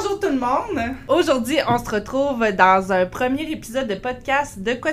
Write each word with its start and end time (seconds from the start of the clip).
Bonjour 0.00 0.20
tout 0.20 0.28
le 0.28 0.38
monde! 0.38 0.94
Aujourd'hui, 1.08 1.56
on 1.66 1.76
se 1.76 1.90
retrouve 1.90 2.52
dans 2.52 2.92
un 2.92 3.04
premier 3.04 3.50
épisode 3.50 3.88
de 3.88 3.96
podcast 3.96 4.60
De 4.60 4.74
quoi 4.74 4.92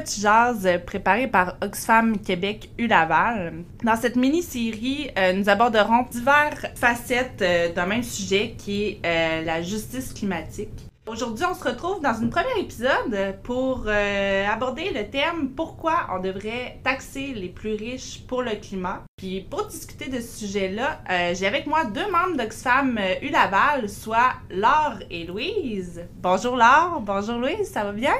préparé 0.84 1.28
par 1.28 1.58
Oxfam 1.62 2.18
Québec 2.18 2.72
U-Laval. 2.80 3.54
Dans 3.84 3.96
cette 3.98 4.16
mini-série, 4.16 5.12
euh, 5.16 5.34
nous 5.34 5.48
aborderons 5.48 6.08
diverses 6.10 6.66
facettes 6.74 7.44
euh, 7.44 7.72
d'un 7.72 7.86
même 7.86 8.02
sujet 8.02 8.56
qui 8.58 8.84
est 8.84 9.00
euh, 9.06 9.46
la 9.46 9.62
justice 9.62 10.12
climatique. 10.12 10.88
Aujourd'hui, 11.08 11.46
on 11.46 11.54
se 11.54 11.64
retrouve 11.64 12.02
dans 12.02 12.20
un 12.24 12.30
premier 12.30 12.60
épisode 12.60 13.38
pour 13.44 13.84
euh, 13.86 14.48
aborder 14.48 14.90
le 14.90 15.08
thème 15.08 15.52
pourquoi 15.56 16.08
on 16.12 16.20
devrait 16.20 16.80
taxer 16.84 17.28
les 17.34 17.50
plus 17.50 17.76
riches 17.76 18.24
pour 18.28 18.42
le 18.42 18.56
climat. 18.56 19.04
Puis 19.16 19.42
pour 19.42 19.68
discuter 19.68 20.10
de 20.10 20.20
ce 20.20 20.40
sujet-là, 20.40 21.02
euh, 21.12 21.36
j'ai 21.36 21.46
avec 21.46 21.68
moi 21.68 21.86
deux 21.86 22.10
membres 22.10 22.36
d'Oxfam 22.36 22.98
euh, 22.98 23.14
U-Laval, 23.22 23.88
soit 23.88 24.34
Laure 24.50 24.98
et 25.12 25.26
Louise. 25.26 26.08
Bonjour 26.16 26.56
Laure, 26.56 27.00
bonjour 27.02 27.38
Louise, 27.38 27.70
ça 27.70 27.84
va 27.84 27.92
bien? 27.92 28.16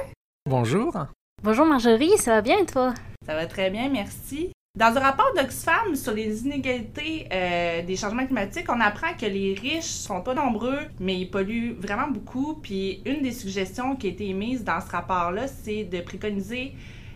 Bonjour. 0.48 0.96
Bonjour 1.42 1.66
Marjorie, 1.66 2.16
ça 2.18 2.36
va 2.36 2.40
bien 2.40 2.58
et 2.58 2.66
toi? 2.66 2.94
Ça 3.26 3.34
va 3.34 3.46
très 3.46 3.68
bien, 3.68 3.88
merci. 3.88 4.52
Dans 4.76 4.94
un 4.94 5.00
rapport 5.00 5.32
d'Oxfam 5.34 5.96
sur 5.96 6.12
les 6.12 6.44
inégalités 6.44 7.26
euh, 7.32 7.80
des 7.80 7.96
changements 7.96 8.26
climatiques, 8.26 8.66
on 8.68 8.78
apprend 8.78 9.14
que 9.18 9.24
les 9.24 9.54
riches 9.54 9.84
sont 9.84 10.20
pas 10.20 10.34
nombreux, 10.34 10.80
mais 11.00 11.18
ils 11.18 11.30
polluent 11.30 11.72
vraiment 11.80 12.08
beaucoup. 12.08 12.58
Puis 12.62 13.00
une 13.06 13.22
des 13.22 13.32
suggestions 13.32 13.96
qui 13.96 14.08
a 14.08 14.10
été 14.10 14.28
émise 14.28 14.64
dans 14.64 14.82
ce 14.82 14.90
rapport-là, 14.90 15.48
c'est 15.48 15.84
de 15.84 16.02
préconiser 16.02 16.74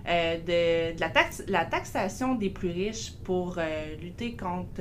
euh, 0.09 0.93
la, 1.49 1.65
taxation 1.67 2.35
des 2.35 2.49
plus 2.49 2.71
riches 2.71 3.13
pour 3.25 3.57
euh, 3.59 3.95
lutter 4.01 4.35
contre 4.37 4.81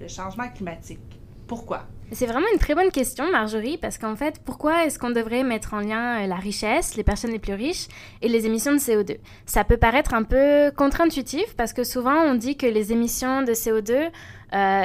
le 0.00 0.08
changement 0.08 0.48
climatique. 0.48 1.17
Pourquoi? 1.48 1.80
C'est 2.12 2.24
vraiment 2.26 2.46
une 2.54 2.58
très 2.58 2.74
bonne 2.74 2.90
question, 2.90 3.30
Marjorie, 3.30 3.76
parce 3.76 3.98
qu'en 3.98 4.16
fait, 4.16 4.40
pourquoi 4.42 4.84
est-ce 4.86 4.98
qu'on 4.98 5.10
devrait 5.10 5.42
mettre 5.44 5.74
en 5.74 5.80
lien 5.80 6.22
euh, 6.22 6.26
la 6.26 6.36
richesse, 6.36 6.94
les 6.96 7.02
personnes 7.04 7.32
les 7.32 7.38
plus 7.38 7.52
riches, 7.52 7.86
et 8.22 8.28
les 8.28 8.46
émissions 8.46 8.72
de 8.72 8.78
CO2 8.78 9.18
Ça 9.44 9.62
peut 9.64 9.76
paraître 9.76 10.14
un 10.14 10.22
peu 10.22 10.70
contre-intuitif, 10.74 11.54
parce 11.56 11.74
que 11.74 11.84
souvent 11.84 12.16
on 12.22 12.34
dit 12.34 12.56
que 12.56 12.64
les 12.66 12.92
émissions 12.92 13.42
de 13.42 13.52
CO2 13.52 14.10
euh, 14.54 14.84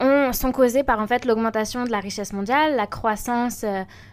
ont, 0.00 0.32
sont 0.32 0.50
causées 0.52 0.82
par 0.82 0.98
en 1.00 1.06
fait 1.06 1.26
l'augmentation 1.26 1.84
de 1.84 1.90
la 1.90 2.00
richesse 2.00 2.32
mondiale, 2.32 2.74
la 2.76 2.86
croissance 2.86 3.64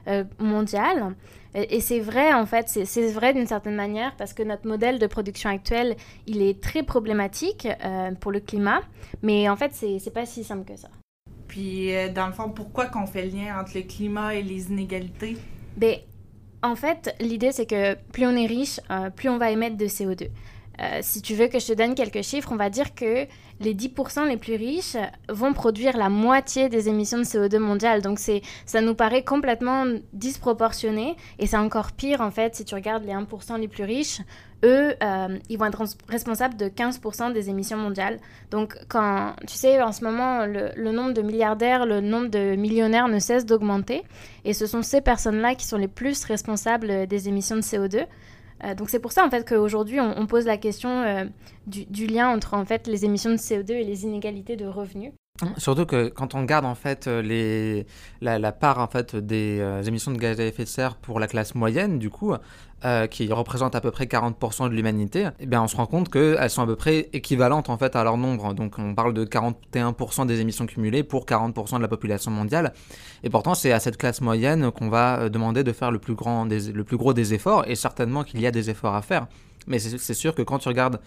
euh, 0.07 0.23
mondiale. 0.39 1.15
Et 1.55 1.79
c'est 1.79 1.99
vrai, 1.99 2.33
en 2.33 2.45
fait, 2.45 2.67
c'est- 2.67 3.11
vrai 3.11 3.33
d'une 3.33 3.47
certaine 3.47 3.75
manière, 3.75 4.13
parce 4.17 4.33
que 4.33 4.43
notre 4.43 4.67
modèle 4.67 4.99
de 4.99 5.07
production 5.07 5.49
actuel, 5.49 5.95
il 6.27 6.41
est 6.43 6.61
très 6.61 6.83
problématique 6.83 7.67
pour 8.19 8.31
le 8.31 8.39
climat, 8.39 8.81
mais 9.23 9.49
en 9.49 9.55
fait, 9.55 9.71
c'est 9.73 10.13
pas 10.13 10.27
si 10.27 10.43
simple 10.43 10.65
que 10.71 10.77
ça. 10.77 10.89
Puis, 11.49 11.93
euh, 11.93 12.09
dans 12.09 12.27
le 12.27 12.33
fond, 12.33 12.49
pourquoi 12.49 12.85
qu'on 12.85 13.07
fait 13.07 13.25
le 13.25 13.37
lien 13.37 13.59
entre 13.59 13.71
le 13.75 13.81
climat 13.81 14.35
et 14.35 14.43
les 14.43 14.67
inégalités? 14.67 15.35
Ben, 15.75 15.97
en 16.61 16.75
fait, 16.75 17.13
l'idée, 17.19 17.51
c'est 17.51 17.65
que 17.65 17.95
plus 18.13 18.25
on 18.25 18.35
est 18.35 18.45
riche, 18.45 18.79
euh, 18.91 19.09
plus 19.09 19.29
on 19.29 19.37
va 19.37 19.51
émettre 19.51 19.75
de 19.75 19.87
CO2. 19.87 20.29
Euh, 20.81 20.99
si 21.01 21.21
tu 21.21 21.33
veux 21.35 21.47
que 21.47 21.59
je 21.59 21.67
te 21.67 21.73
donne 21.73 21.93
quelques 21.95 22.21
chiffres, 22.23 22.49
on 22.53 22.55
va 22.55 22.69
dire 22.69 22.95
que 22.95 23.25
les 23.59 23.73
10% 23.73 24.27
les 24.27 24.37
plus 24.37 24.55
riches 24.55 24.95
vont 25.27 25.51
produire 25.51 25.97
la 25.97 26.07
moitié 26.07 26.69
des 26.69 26.87
émissions 26.87 27.17
de 27.17 27.23
CO2 27.23 27.57
mondiales. 27.57 28.01
Donc, 28.01 28.17
c'est, 28.19 28.41
ça 28.65 28.79
nous 28.79 28.95
paraît 28.95 29.23
complètement 29.23 29.83
disproportionné. 30.13 31.15
Et 31.39 31.47
c'est 31.47 31.57
encore 31.57 31.91
pire, 31.91 32.21
en 32.21 32.31
fait, 32.31 32.55
si 32.55 32.63
tu 32.65 32.75
regardes 32.75 33.03
les 33.03 33.11
1% 33.13 33.59
les 33.59 33.67
plus 33.67 33.83
riches. 33.83 34.21
Eux, 34.63 34.93
euh, 35.03 35.37
ils 35.49 35.57
vont 35.57 35.65
être 35.65 35.83
res- 35.83 35.97
responsables 36.09 36.55
de 36.57 36.67
15% 36.69 37.31
des 37.33 37.49
émissions 37.49 37.77
mondiales. 37.77 38.19
Donc, 38.51 38.75
quand, 38.89 39.33
tu 39.47 39.55
sais, 39.55 39.81
en 39.81 39.91
ce 39.91 40.03
moment, 40.03 40.45
le, 40.45 40.71
le 40.75 40.91
nombre 40.91 41.13
de 41.13 41.21
milliardaires, 41.21 41.85
le 41.85 42.01
nombre 42.01 42.27
de 42.27 42.55
millionnaires 42.55 43.07
ne 43.07 43.19
cesse 43.19 43.45
d'augmenter. 43.45 44.03
Et 44.45 44.53
ce 44.53 44.65
sont 44.65 44.81
ces 44.81 45.01
personnes-là 45.01 45.55
qui 45.55 45.65
sont 45.65 45.77
les 45.77 45.87
plus 45.87 46.23
responsables 46.25 47.07
des 47.07 47.27
émissions 47.29 47.55
de 47.55 47.61
CO2. 47.61 48.05
Euh, 48.63 48.75
donc 48.75 48.89
c'est 48.89 48.99
pour 48.99 49.11
ça 49.11 49.25
en 49.25 49.29
fait 49.29 49.47
qu'aujourd'hui 49.47 49.99
on, 49.99 50.27
pose 50.27 50.45
la 50.45 50.57
question 50.57 50.89
euh, 50.89 51.25
du, 51.67 51.85
du 51.85 52.07
lien 52.07 52.29
entre 52.29 52.55
en 52.55 52.65
fait 52.65 52.87
les 52.87 53.05
émissions 53.05 53.31
de 53.31 53.37
CO2 53.37 53.71
et 53.71 53.83
les 53.83 54.03
inégalités 54.03 54.55
de 54.57 54.65
revenus. 54.65 55.13
Surtout 55.57 55.85
que 55.85 56.09
quand 56.09 56.35
on 56.35 56.41
regarde 56.41 56.65
en 56.65 56.75
fait 56.75 57.07
euh, 57.07 57.83
la, 58.21 58.51
part 58.51 58.79
en 58.79 58.87
fait 58.87 59.15
des 59.15 59.59
euh, 59.59 59.81
émissions 59.83 60.11
de 60.11 60.17
gaz 60.17 60.39
à 60.39 60.45
effet 60.45 60.63
de 60.63 60.69
serre 60.69 60.95
pour 60.95 61.19
la 61.19 61.27
classe 61.27 61.55
moyenne, 61.55 61.97
du 61.97 62.09
coup, 62.09 62.33
euh, 62.85 63.07
qui 63.07 63.31
représente 63.31 63.75
à 63.75 63.81
peu 63.81 63.91
près 63.91 64.05
40% 64.05 64.69
de 64.69 64.75
l'humanité, 64.75 65.29
eh 65.39 65.45
bien 65.45 65.61
on 65.61 65.67
se 65.67 65.75
rend 65.75 65.85
compte 65.85 66.09
qu'elles 66.09 66.49
sont 66.49 66.61
à 66.61 66.65
peu 66.65 66.75
près 66.75 67.09
équivalentes 67.13 67.69
en 67.69 67.77
fait 67.77 67.95
à 67.95 68.03
leur 68.03 68.17
nombre. 68.17 68.53
Donc 68.53 68.75
on 68.79 68.93
parle 68.95 69.13
de 69.13 69.23
41% 69.25 70.25
des 70.25 70.41
émissions 70.41 70.65
cumulées 70.65 71.03
pour 71.03 71.25
40% 71.25 71.77
de 71.77 71.81
la 71.81 71.87
population 71.87 72.31
mondiale. 72.31 72.73
Et 73.23 73.29
pourtant 73.29 73.55
c'est 73.55 73.71
à 73.71 73.79
cette 73.79 73.97
classe 73.97 74.21
moyenne 74.21 74.71
qu'on 74.71 74.89
va 74.89 75.29
demander 75.29 75.63
de 75.63 75.71
faire 75.71 75.91
le 75.91 75.99
plus, 75.99 76.15
grand 76.15 76.45
le 76.45 76.83
plus 76.83 76.97
gros 76.97 77.13
des 77.13 77.33
efforts, 77.33 77.63
et 77.67 77.75
certainement 77.75 78.23
qu'il 78.23 78.41
y 78.41 78.47
a 78.47 78.51
des 78.51 78.69
efforts 78.69 78.95
à 78.95 79.01
faire. 79.01 79.27
Mais 79.67 79.79
c'est 79.79 80.13
sûr 80.13 80.35
que 80.35 80.41
quand 80.41 80.59
tu 80.59 80.67
regardes 80.67 80.99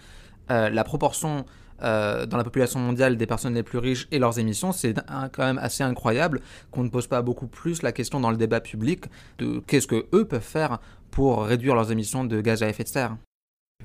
la 0.49 0.83
proportion 0.83 1.45
euh, 1.81 2.25
dans 2.25 2.37
la 2.37 2.43
population 2.43 2.79
mondiale 2.79 3.17
des 3.17 3.25
personnes 3.25 3.55
les 3.55 3.63
plus 3.63 3.79
riches 3.79 4.07
et 4.11 4.19
leurs 4.19 4.37
émissions, 4.39 4.71
c'est 4.71 4.93
quand 5.33 5.43
même 5.43 5.57
assez 5.57 5.83
incroyable 5.83 6.41
qu'on 6.71 6.83
ne 6.83 6.89
pose 6.89 7.07
pas 7.07 7.21
beaucoup 7.21 7.47
plus 7.47 7.81
la 7.81 7.91
question 7.91 8.19
dans 8.19 8.31
le 8.31 8.37
débat 8.37 8.61
public 8.61 9.05
de 9.39 9.59
qu'est-ce 9.67 9.87
que 9.87 10.05
eux 10.13 10.25
peuvent 10.25 10.41
faire 10.41 10.79
pour 11.11 11.43
réduire 11.45 11.75
leurs 11.75 11.91
émissions 11.91 12.23
de 12.25 12.41
gaz 12.41 12.63
à 12.63 12.69
effet 12.69 12.83
de 12.83 12.89
serre. 12.89 13.17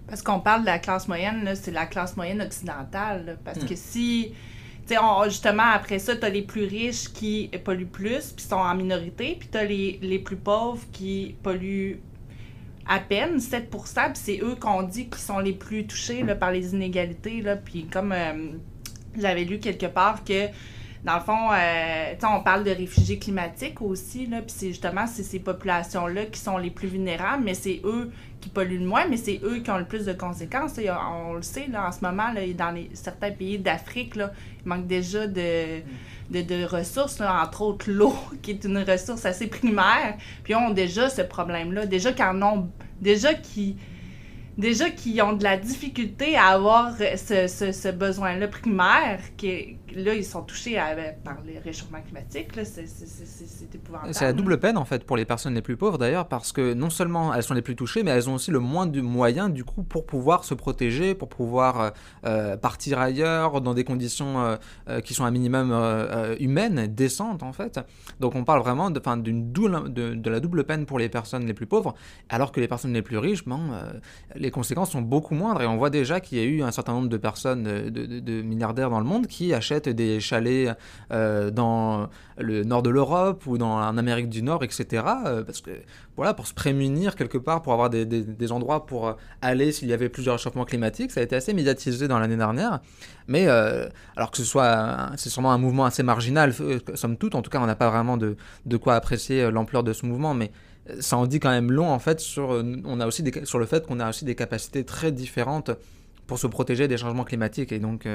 Parce 0.06 0.22
qu'on 0.22 0.41
parle 0.41 0.62
de 0.62 0.66
la 0.66 0.78
classe 0.78 1.09
moyenne, 1.09 1.50
c'est 1.54 1.71
la 1.71 1.87
classe 1.87 2.16
moyenne 2.16 2.41
occidentale. 2.41 3.26
là. 3.26 3.32
parce 3.44 3.59
que 3.65 3.75
si, 3.75 4.32
tu 4.87 4.94
sais, 4.94 4.99
on- 5.03 5.25
justement, 5.25 5.65
après 5.75 5.99
ça, 5.99 6.16
t'as 6.16 6.28
les 6.31 6.43
plus 6.43 6.65
riches 6.65 7.12
qui 7.12 7.50
polluent 7.65 7.84
plus, 7.87 8.32
puis 8.32 8.44
sont 8.44 8.56
en 8.56 8.75
minorité, 8.75 9.37
puis 9.38 9.49
t'as 9.50 9.65
les, 9.65 9.99
les 10.00 10.19
plus 10.19 10.37
pauvres 10.37 10.82
qui 10.93 11.34
polluent 11.43 11.99
à 12.88 13.00
peine 13.00 13.37
7% 13.37 13.69
puis 13.69 14.12
c'est 14.15 14.41
eux 14.43 14.56
qu'on 14.59 14.82
dit 14.82 15.09
qui 15.09 15.21
sont 15.21 15.38
les 15.38 15.53
plus 15.53 15.87
touchés 15.87 16.25
par 16.41 16.50
les 16.50 16.72
inégalités. 16.72 17.43
Là, 17.43 17.56
puis 17.56 17.87
comme 17.87 18.12
euh, 18.12 18.53
j'avais 19.16 19.44
lu 19.44 19.59
quelque 19.59 19.87
part 19.87 20.25
que 20.25 20.49
dans 21.04 21.15
le 21.15 21.21
fond, 21.21 21.53
euh, 21.53 22.15
on 22.25 22.43
parle 22.43 22.65
de 22.65 22.71
réfugiés 22.71 23.19
climatiques 23.19 23.81
aussi, 23.81 24.26
là, 24.26 24.43
puis 24.43 24.54
c'est 24.56 24.69
justement 24.69 25.06
ces 25.06 25.38
populations-là 25.38 26.26
qui 26.26 26.41
sont 26.41 26.59
les 26.59 26.71
plus 26.71 26.88
vulnérables, 26.88 27.44
mais 27.44 27.54
c'est 27.54 27.81
eux 27.84 28.10
qui 28.41 28.49
polluent 28.49 28.81
le 28.81 28.87
moins, 28.87 29.06
mais 29.09 29.16
c'est 29.16 29.41
eux 29.44 29.60
qui 29.60 29.70
ont 29.70 29.78
le 29.78 29.84
plus 29.84 30.05
de 30.06 30.12
conséquences. 30.12 30.72
on 30.78 31.34
le 31.34 31.43
sait, 31.43 31.69
là, 31.69 31.87
en 31.87 31.93
ce 31.93 32.00
moment, 32.03 32.32
là, 32.32 32.41
dans 32.53 32.72
les, 32.72 32.91
certains 32.94 33.31
pays 33.31 33.59
d'Afrique, 33.59 34.15
il 34.16 34.69
manque 34.69 34.87
déjà 34.87 35.26
de, 35.26 35.82
de, 36.31 36.65
ressources, 36.65 37.21
entre 37.21 37.62
autres 37.62 37.91
l'eau, 37.91 38.15
qui 38.43 38.53
est 38.53 38.65
une 38.65 38.78
ressource 38.78 39.25
assez 39.25 39.47
primaire, 39.47 40.16
puis 40.44 40.55
ont 40.55 40.71
déjà 40.71 41.09
ce 41.09 41.22
problème-là, 41.22 41.87
déjà 41.87 42.12
qu'ils 42.12 42.25
en 42.25 42.43
ont, 42.43 42.71
déjà 43.00 43.34
qui 43.34 43.77
déjà 44.56 44.91
qui 44.91 45.22
ont 45.22 45.34
de 45.34 45.44
la 45.44 45.56
difficulté 45.56 46.37
à 46.37 46.49
avoir 46.49 46.97
ce, 46.97 47.47
ce, 47.47 47.71
ce 47.71 47.88
besoin-là 47.88 48.49
primaire, 48.49 49.21
qui, 49.37 49.78
là, 49.94 50.15
ils 50.15 50.25
sont 50.25 50.43
touchés 50.43 50.78
à- 50.78 50.94
par 51.25 51.38
le 51.47 51.60
réchauffement 51.62 52.00
climatique, 52.03 52.56
là, 52.56 52.65
c'est 52.65 52.84
épouvantable. 53.75 54.15
C'est 54.15 54.25
la 54.25 54.32
double 54.32 54.59
peine 54.59 54.76
en 54.76 54.84
fait 54.84 55.04
pour 55.04 55.16
les 55.16 55.25
personnes 55.25 55.54
les 55.54 55.62
plus 55.62 55.76
pauvres 55.76 55.99
d'ailleurs 55.99 56.28
parce 56.28 56.53
que 56.53 56.75
non 56.75 56.91
seulement 56.91 57.34
elles 57.34 57.43
sont 57.43 57.54
les 57.54 57.62
plus 57.62 57.76
touchées 57.76 58.03
mais 58.03 58.10
elles 58.10 58.28
ont 58.28 58.34
aussi 58.34 58.50
le 58.50 58.60
moins 58.60 58.87
de 58.87 59.00
moyens 59.00 59.53
du 59.53 59.65
coup 59.65 59.82
pour 59.82 60.06
pouvoir 60.06 60.44
se 60.44 60.54
protéger, 60.54 61.15
pour 61.15 61.28
pouvoir 61.28 61.81
euh, 61.81 61.91
euh, 62.25 62.56
partir 62.56 62.99
ailleurs 62.99 63.60
dans 63.60 63.75
des 63.75 63.84
conditions 63.84 64.56
euh, 64.88 65.00
qui 65.00 65.15
sont 65.15 65.25
un 65.25 65.31
minimum 65.31 65.72
humaines, 66.41 66.87
décentes 66.87 67.43
en 67.43 67.53
fait. 67.53 67.81
Donc 68.20 68.34
on 68.34 68.44
parle 68.44 68.60
vraiment 68.60 68.91
de, 68.91 69.00
double, 69.31 69.93
de, 69.93 70.31
la 70.31 70.41
double 70.41 70.65
peine 70.65 70.87
pour 70.87 70.99
les 70.99 71.09
personnes 71.09 71.47
les 71.47 71.55
plus 71.55 71.66
pauvres 71.66 71.94
alors 72.28 72.53
que 72.53 72.60
les 72.60 72.69
personnes 72.69 72.93
les 72.93 73.03
plus 73.03 73.19
riches, 73.19 73.44
euh, 73.49 73.93
les 74.37 74.50
conséquences 74.50 74.91
sont 74.91 75.03
beaucoup 75.03 75.34
moindres 75.34 75.62
et 75.62 75.66
on 75.66 75.76
voit 75.76 75.91
déjà 75.91 76.20
qu'il 76.20 76.38
y 76.38 76.41
a 76.41 76.44
eu 76.44 76.62
un 76.62 76.70
certain 76.70 76.93
nombre 76.93 77.09
de 77.09 77.16
personnes, 77.16 77.62
de 77.62 78.43
milliardaires 78.43 78.91
dans 78.91 79.00
le 79.00 79.06
monde 79.06 79.26
qui 79.26 79.55
achètent 79.55 79.78
des 79.87 80.21
chalets 80.21 80.77
euh, 81.13 81.51
dans 81.51 82.09
le 82.37 82.65
nord 82.65 82.83
de 82.83 82.91
l'Europe 82.91 83.47
ou 83.47 83.59
dans, 83.59 83.79
en 83.79 83.97
Amérique 83.99 84.29
du 84.29 84.43
Nord, 84.43 84.65
etc. 84.65 85.05
euh, 85.27 85.45
parce 85.45 85.61
que 85.61 85.71
voilà, 86.17 86.35
pour 86.35 86.47
se 86.47 86.55
prémunir 86.55 87.15
quelque 87.15 87.39
part, 87.39 87.63
pour 87.63 87.73
avoir 87.73 87.91
des, 87.91 88.53
endroits 88.53 88.87
pour 88.87 89.17
aller 89.43 89.73
s'il 89.73 89.89
y 89.89 89.93
avait 89.93 90.09
plusieurs 90.09 90.37
réchauffements 90.37 90.65
climatiques, 90.65 91.11
ça 91.13 91.21
a 91.21 91.23
été 91.23 91.37
assez 91.37 91.53
médiatisé 91.53 92.09
dans 92.09 92.19
l'année 92.19 92.37
dernière. 92.37 92.81
Mais 93.27 93.47
euh, 93.49 93.89
alors 94.17 94.31
que 94.31 94.39
ce 94.39 94.45
soit, 94.45 95.11
c'est 95.17 95.31
sûrement 95.31 95.53
un 95.53 95.59
mouvement 95.59 95.85
assez 95.85 96.03
marginal, 96.03 96.53
somme 96.95 97.17
toute, 97.17 97.35
en 97.35 97.43
tout 97.43 97.51
cas 97.51 97.61
on 97.61 97.67
n'a 97.67 97.77
pas 97.77 97.91
vraiment 97.91 98.17
de, 98.17 98.37
de 98.67 98.77
quoi 98.77 98.95
apprécier 98.95 99.51
l'ampleur 99.51 99.83
de 99.83 99.93
ce 99.93 100.07
mouvement, 100.07 100.35
mais 100.35 100.51
ça 101.01 101.17
en 101.17 101.27
dit 101.27 101.39
quand 101.39 101.51
même 101.51 101.71
long 101.71 101.91
en 101.91 101.99
fait 101.99 102.19
sur, 102.21 102.63
on 102.85 103.01
a 103.01 103.07
aussi 103.07 103.23
sur 103.45 103.59
le 103.59 103.67
fait 103.67 103.87
qu'on 103.87 104.01
a 104.01 104.09
aussi 104.09 104.25
des 104.25 104.35
capacités 104.35 104.85
très 104.85 105.13
différentes 105.13 105.71
pour 106.27 106.39
se 106.39 106.47
protéger 106.47 106.89
des 106.89 106.97
changements 106.97 107.25
climatiques 107.25 107.73
et 107.73 107.79
donc 107.79 108.07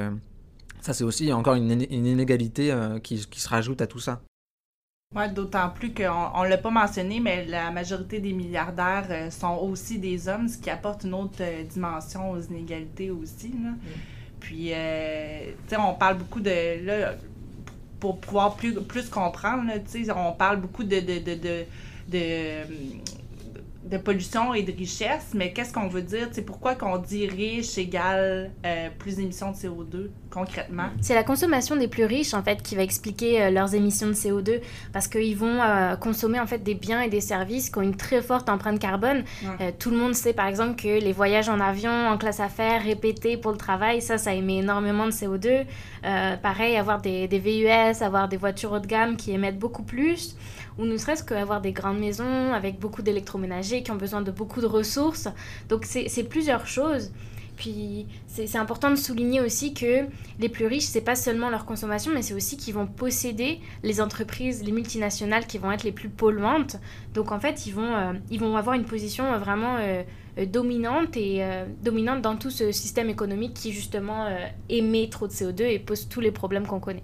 ça 0.82 0.94
c'est 0.94 1.04
aussi 1.04 1.32
encore 1.32 1.56
une, 1.56 1.72
iné- 1.72 1.94
une 1.94 2.06
inégalité 2.06 2.72
euh, 2.72 3.00
qui, 3.00 3.26
qui 3.28 3.40
se 3.40 3.50
rajoute 3.50 3.82
à 3.82 3.88
tout 3.88 4.00
ça. 4.00 4.22
Ouais, 5.16 5.30
d'autant 5.30 5.70
plus 5.70 5.94
qu'on 5.94 6.32
on 6.34 6.44
l'a 6.44 6.58
pas 6.58 6.72
mentionné, 6.72 7.20
mais 7.20 7.46
la 7.46 7.70
majorité 7.70 8.20
des 8.20 8.34
milliardaires 8.34 9.06
euh, 9.12 9.30
sont 9.30 9.58
aussi 9.58 10.00
des 10.00 10.28
hommes, 10.28 10.48
ce 10.48 10.58
qui 10.58 10.72
apporte 10.72 11.04
une 11.04 11.14
autre 11.14 11.38
euh, 11.42 11.64
dimension 11.64 12.32
aux 12.32 12.42
inégalités 12.42 13.12
aussi. 13.12 13.50
Là. 13.64 13.72
Puis, 14.40 14.70
euh, 14.74 15.52
tu 15.68 15.76
sais, 15.76 15.78
on 15.78 15.94
parle 15.94 16.18
beaucoup 16.18 16.40
de. 16.42 16.84
Là, 16.86 17.14
pour 18.00 18.20
pouvoir 18.20 18.56
plus, 18.56 18.74
plus 18.82 19.08
comprendre, 19.08 19.72
on 20.16 20.34
parle 20.34 20.60
beaucoup 20.60 20.84
de, 20.84 21.00
de, 21.00 21.20
de, 21.20 21.36
de 21.36 21.66
de 22.12 22.64
pollution 23.98 24.54
et 24.54 24.64
de 24.64 24.72
richesse, 24.72 25.32
mais 25.34 25.52
qu'est-ce 25.54 25.74
qu'on 25.74 25.88
veut 25.88 26.02
dire? 26.02 26.28
C'est 26.32 26.42
pourquoi 26.42 26.76
qu'on 26.76 26.98
dit 26.98 27.28
riche 27.28 27.78
égale 27.78 28.52
euh, 28.66 28.90
plus 28.98 29.18
d'émissions 29.18 29.52
de 29.52 29.56
CO2 29.56 30.10
concrètement? 30.30 30.88
C'est 31.02 31.16
la 31.16 31.24
consommation 31.24 31.76
des 31.76 31.88
plus 31.88 32.06
riches 32.06 32.34
en 32.34 32.44
fait 32.44 32.62
qui 32.62 32.76
va 32.76 32.84
expliquer 32.84 33.44
euh, 33.44 33.50
leurs 33.50 33.76
émissions 33.76 34.08
de 34.08 34.14
CO2 34.14 34.62
parce 34.92 35.08
qu'ils 35.08 35.38
vont 35.38 35.62
euh, 35.62 35.96
consommer 35.96 36.40
en 36.40 36.48
fait 36.48 36.60
des 36.60 36.76
biens 36.76 37.02
et 37.02 37.10
des 37.10 37.22
services 37.22 37.70
qui 37.70 37.78
ont 37.78 37.82
une 37.82 37.96
très 37.96 38.22
forte 38.22 38.50
empreinte 38.50 38.80
carbone. 38.80 39.24
tout 39.80 39.92
le 39.92 39.98
monde 39.98 40.16
sait 40.16 40.34
par 40.34 40.48
exemple 40.48 40.82
que 40.82 40.88
les 40.88 41.14
voyages 41.14 41.50
en 41.50 41.60
avion, 41.60 41.92
en 41.92 42.18
classe 42.18 42.40
affaires, 42.40 42.84
répétés 42.84 43.38
pour 43.38 43.52
le 43.52 43.58
travail, 43.58 44.02
ça, 44.02 44.18
ça 44.18 44.34
émet 44.34 44.58
énormément 44.58 45.06
de 45.06 45.12
CO2. 45.12 45.66
pareil, 46.42 46.76
avoir 46.78 47.02
des, 47.02 47.28
des 47.28 47.40
VUS, 47.40 48.02
avoir 48.02 48.28
des 48.28 48.38
voitures 48.38 48.72
haut 48.72 48.80
de 48.80 48.88
gamme 48.88 49.18
qui 49.18 49.32
émettent 49.32 49.60
beaucoup 49.60 49.84
plus 49.84 50.36
ou 50.78 50.86
ne 50.86 50.98
serait-ce 50.98 51.24
qu'avoir 51.24 51.62
des 51.62 51.72
grandes 51.72 52.00
maisons 52.00 52.54
avec 52.54 52.80
beaucoup 52.80 53.02
d'électroménagers 53.02 53.84
qui 53.84 53.92
ont 53.92 53.96
besoin 53.96 54.22
de 54.22 54.32
beaucoup 54.32 54.62
de 54.62 54.66
ressources. 54.66 55.28
Donc 55.70 55.86
c'est 55.86 56.24
plusieurs 56.30 56.68
choses. 56.68 57.12
Puis 57.56 58.08
c'est 58.28 58.58
important 58.58 58.90
de 58.90 58.96
souligner 58.96 59.40
aussi 59.42 59.74
que 59.74 60.08
les 60.40 60.50
plus 60.50 60.66
riches, 60.66 60.86
c'est 60.86 61.02
pas 61.02 61.16
seulement 61.16 61.50
leur 61.50 61.66
consommation, 61.66 62.12
mais 62.14 62.22
c'est 62.22 62.34
aussi 62.34 62.58
qu'ils 62.58 62.74
vont 62.74 62.88
posséder 62.88 63.60
les 63.84 64.02
entreprises, 64.02 64.64
les 64.64 64.72
multinationales 64.72 65.46
qui 65.46 65.58
vont 65.60 65.72
être 65.72 65.84
les 65.84 65.92
plus 65.92 66.10
polluantes. 66.10 66.78
Donc 67.14 67.32
en 67.32 67.40
fait, 67.40 67.66
ils 67.68 67.74
vont, 67.74 67.96
euh, 67.96 68.14
ils 68.32 68.40
vont 68.40 68.58
avoir 68.58 68.76
une 68.76 68.86
position 68.86 69.32
euh, 69.34 69.38
vraiment 69.38 69.78
euh, 69.80 70.04
dominante 70.48 71.16
et 71.16 71.46
dominante 71.84 72.24
dans 72.24 72.36
tout 72.36 72.50
ce 72.50 72.72
système 72.72 73.10
économique 73.10 73.54
qui 73.54 73.72
justement 73.72 74.28
émet 74.68 75.08
trop 75.08 75.28
de 75.28 75.32
CO2 75.32 75.62
et 75.62 75.78
pose 75.78 76.10
tous 76.10 76.22
les 76.22 76.32
problèmes 76.32 76.66
qu'on 76.66 76.80
connaît. 76.80 77.04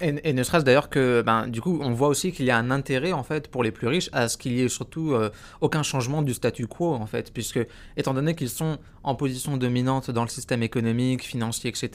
Et, 0.00 0.32
ne 0.32 0.42
serait-ce 0.42 0.64
d'ailleurs 0.64 0.88
que, 0.88 1.22
ben, 1.22 1.46
du 1.46 1.60
coup, 1.60 1.78
on 1.82 1.92
voit 1.92 2.08
aussi 2.08 2.32
qu'il 2.32 2.46
y 2.46 2.50
a 2.50 2.56
un 2.56 2.70
intérêt, 2.70 3.12
en 3.12 3.22
fait, 3.22 3.48
pour 3.48 3.62
les 3.62 3.70
plus 3.70 3.86
riches 3.86 4.08
à 4.12 4.28
ce 4.28 4.38
qu'il 4.38 4.52
y 4.52 4.62
ait 4.62 4.68
surtout 4.68 5.12
euh, 5.12 5.30
aucun 5.60 5.82
changement 5.82 6.22
du 6.22 6.32
statu 6.32 6.66
quo, 6.66 6.94
en 6.94 7.06
fait, 7.06 7.32
puisque, 7.32 7.60
étant 7.98 8.14
donné 8.14 8.34
qu'ils 8.34 8.48
sont 8.48 8.78
en 9.02 9.14
position 9.14 9.58
dominante 9.58 10.10
dans 10.10 10.22
le 10.22 10.28
système 10.28 10.62
économique, 10.62 11.22
financier, 11.22 11.68
etc., 11.68 11.90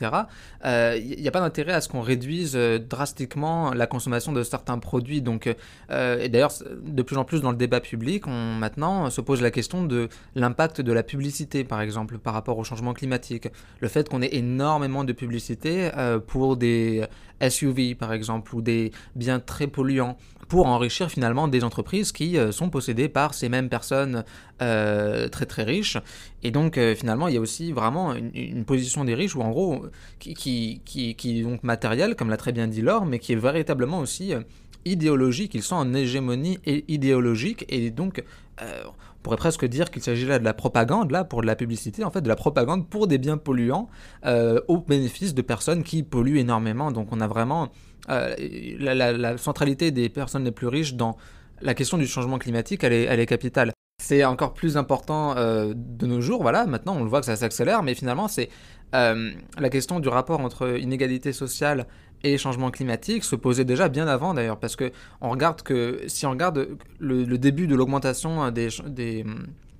il 0.63 0.67
euh, 0.67 0.99
n'y 0.99 1.27
a 1.27 1.31
pas 1.31 1.39
d'intérêt 1.39 1.73
à 1.73 1.81
ce 1.81 1.89
qu'on 1.89 2.01
réduise 2.01 2.55
euh, 2.55 2.77
drastiquement 2.77 3.73
la 3.73 3.87
consommation 3.87 4.33
de 4.33 4.43
certains 4.43 4.77
produits. 4.77 5.21
Donc, 5.21 5.47
et 5.47 6.29
d'ailleurs, 6.29 6.53
de 6.83 7.01
plus 7.01 7.17
en 7.17 7.23
plus 7.23 7.41
dans 7.41 7.51
le 7.51 7.57
débat 7.57 7.79
public, 7.79 8.27
on 8.27 8.53
maintenant 8.55 9.09
se 9.09 9.21
pose 9.21 9.41
la 9.41 9.51
question 9.51 9.83
de 9.83 10.09
l'impact 10.35 10.81
de 10.81 10.91
la 10.91 11.03
publicité, 11.03 11.63
par 11.63 11.81
exemple, 11.81 12.17
par 12.17 12.33
rapport 12.33 12.57
au 12.57 12.63
changement 12.63 12.93
climatique. 12.93 13.47
Le 13.79 13.87
fait 13.87 14.09
qu'on 14.09 14.21
ait 14.21 14.35
énormément 14.35 15.03
de 15.03 15.13
publicité 15.13 15.89
pour 16.27 16.57
des 16.57 17.05
SUV 17.41 17.95
par 17.95 18.13
exemple 18.13 18.55
ou 18.55 18.61
des 18.61 18.91
biens 19.15 19.39
très 19.39 19.67
polluants 19.67 20.17
pour 20.47 20.67
enrichir 20.67 21.09
finalement 21.09 21.47
des 21.47 21.63
entreprises 21.63 22.11
qui 22.11 22.37
euh, 22.37 22.51
sont 22.51 22.69
possédées 22.69 23.09
par 23.09 23.33
ces 23.33 23.49
mêmes 23.49 23.69
personnes 23.69 24.23
euh, 24.61 25.27
très 25.27 25.45
très 25.45 25.63
riches. 25.63 25.97
Et 26.43 26.51
donc 26.51 26.77
euh, 26.77 26.95
finalement 26.95 27.27
il 27.27 27.33
y 27.33 27.37
a 27.37 27.41
aussi 27.41 27.71
vraiment 27.71 28.13
une, 28.13 28.65
position 28.65 29.05
des 29.05 29.15
riches 29.15 29.35
où 29.35 29.41
en 29.41 29.49
gros 29.49 29.85
qui, 30.19 30.33
qui, 30.33 31.15
qui, 31.15 31.39
est 31.39 31.43
donc 31.43 31.63
matérielle 31.63 32.15
comme 32.15 32.29
l'a 32.29 32.37
très 32.37 32.51
bien 32.51 32.67
dit 32.67 32.81
Laure 32.81 33.05
mais 33.05 33.19
qui 33.19 33.33
est 33.33 33.38
véritablement 33.38 33.99
aussi 33.99 34.33
idéologique. 34.85 35.55
Ils 35.55 35.63
sont 35.63 35.75
en 35.75 35.93
hégémonie 35.93 36.59
idéologique 36.65 37.65
et 37.69 37.89
donc 37.89 38.23
on 38.59 39.14
pourrait 39.25 39.38
presque 39.38 39.66
dire 39.66 39.89
qu'il 39.89 40.04
s'agit 40.04 40.27
là 40.27 40.38
de 40.38 40.44
la 40.44 40.54
propagande, 40.54 41.10
là, 41.10 41.24
pour 41.24 41.42
de 41.42 41.48
la 41.48 41.56
publicité, 41.56 42.04
en 42.04 42.12
fait, 42.12 42.22
de 42.22 42.27
la 42.27 42.36
propagande 42.36 42.88
pour 42.88 43.07
des 43.07 43.18
biens 43.18 43.38
polluants 43.38 43.89
euh, 44.24 44.62
au 44.68 44.77
bénéfice 44.77 45.33
de 45.33 45.42
personnes 45.42 45.81
qui 45.81 46.04
polluent 46.04 46.38
énormément. 46.38 46.92
Donc 46.92 47.07
on 47.12 47.19
a 47.19 47.27
vraiment 47.27 47.69
euh, 48.12 48.36
la, 48.77 49.36
centralité 49.39 49.89
des 49.89 50.10
personnes 50.10 50.44
les 50.44 50.51
plus 50.51 50.68
riches 50.68 50.94
dans 50.94 51.18
la 51.62 51.74
question 51.74 51.98
du 51.98 52.06
changement 52.06 52.38
climatique, 52.38 52.83
elle 52.83 52.94
est, 52.94 53.06
elle 53.06 53.19
est 53.19 53.25
capitale. 53.25 53.72
C'est 54.00 54.24
encore 54.25 54.54
plus 54.54 54.77
important 54.77 55.36
euh, 55.38 55.74
de 55.75 56.06
nos 56.06 56.22
jours, 56.22 56.44
voilà, 56.44 56.68
maintenant 56.68 56.95
on 56.95 57.04
le 57.04 57.10
voit 57.10 57.22
que 57.22 57.25
ça 57.25 57.36
s'accélère, 57.36 57.81
mais 57.81 57.95
finalement 57.95 58.27
c'est 58.27 58.50
la 58.94 59.69
question 59.69 60.00
du 60.00 60.07
rapport 60.07 60.39
entre 60.39 60.80
inégalité 60.80 61.33
sociale 61.33 61.86
et 62.25 62.38
changement 62.38 62.72
climatique 62.72 63.24
se 63.24 63.36
posait 63.36 63.66
déjà 63.66 63.88
bien 63.88 64.07
avant 64.07 64.33
d'ailleurs, 64.33 64.60
parce 64.60 64.75
que 64.75 64.92
on 65.22 65.30
regarde 65.30 65.62
que 65.62 66.01
si 66.07 66.25
on 66.25 66.31
regarde 66.31 66.68
le, 67.00 67.38
début 67.38 67.68
de 67.68 67.75
l'augmentation 67.75 68.50
des, 68.51 68.69
des, 68.88 69.24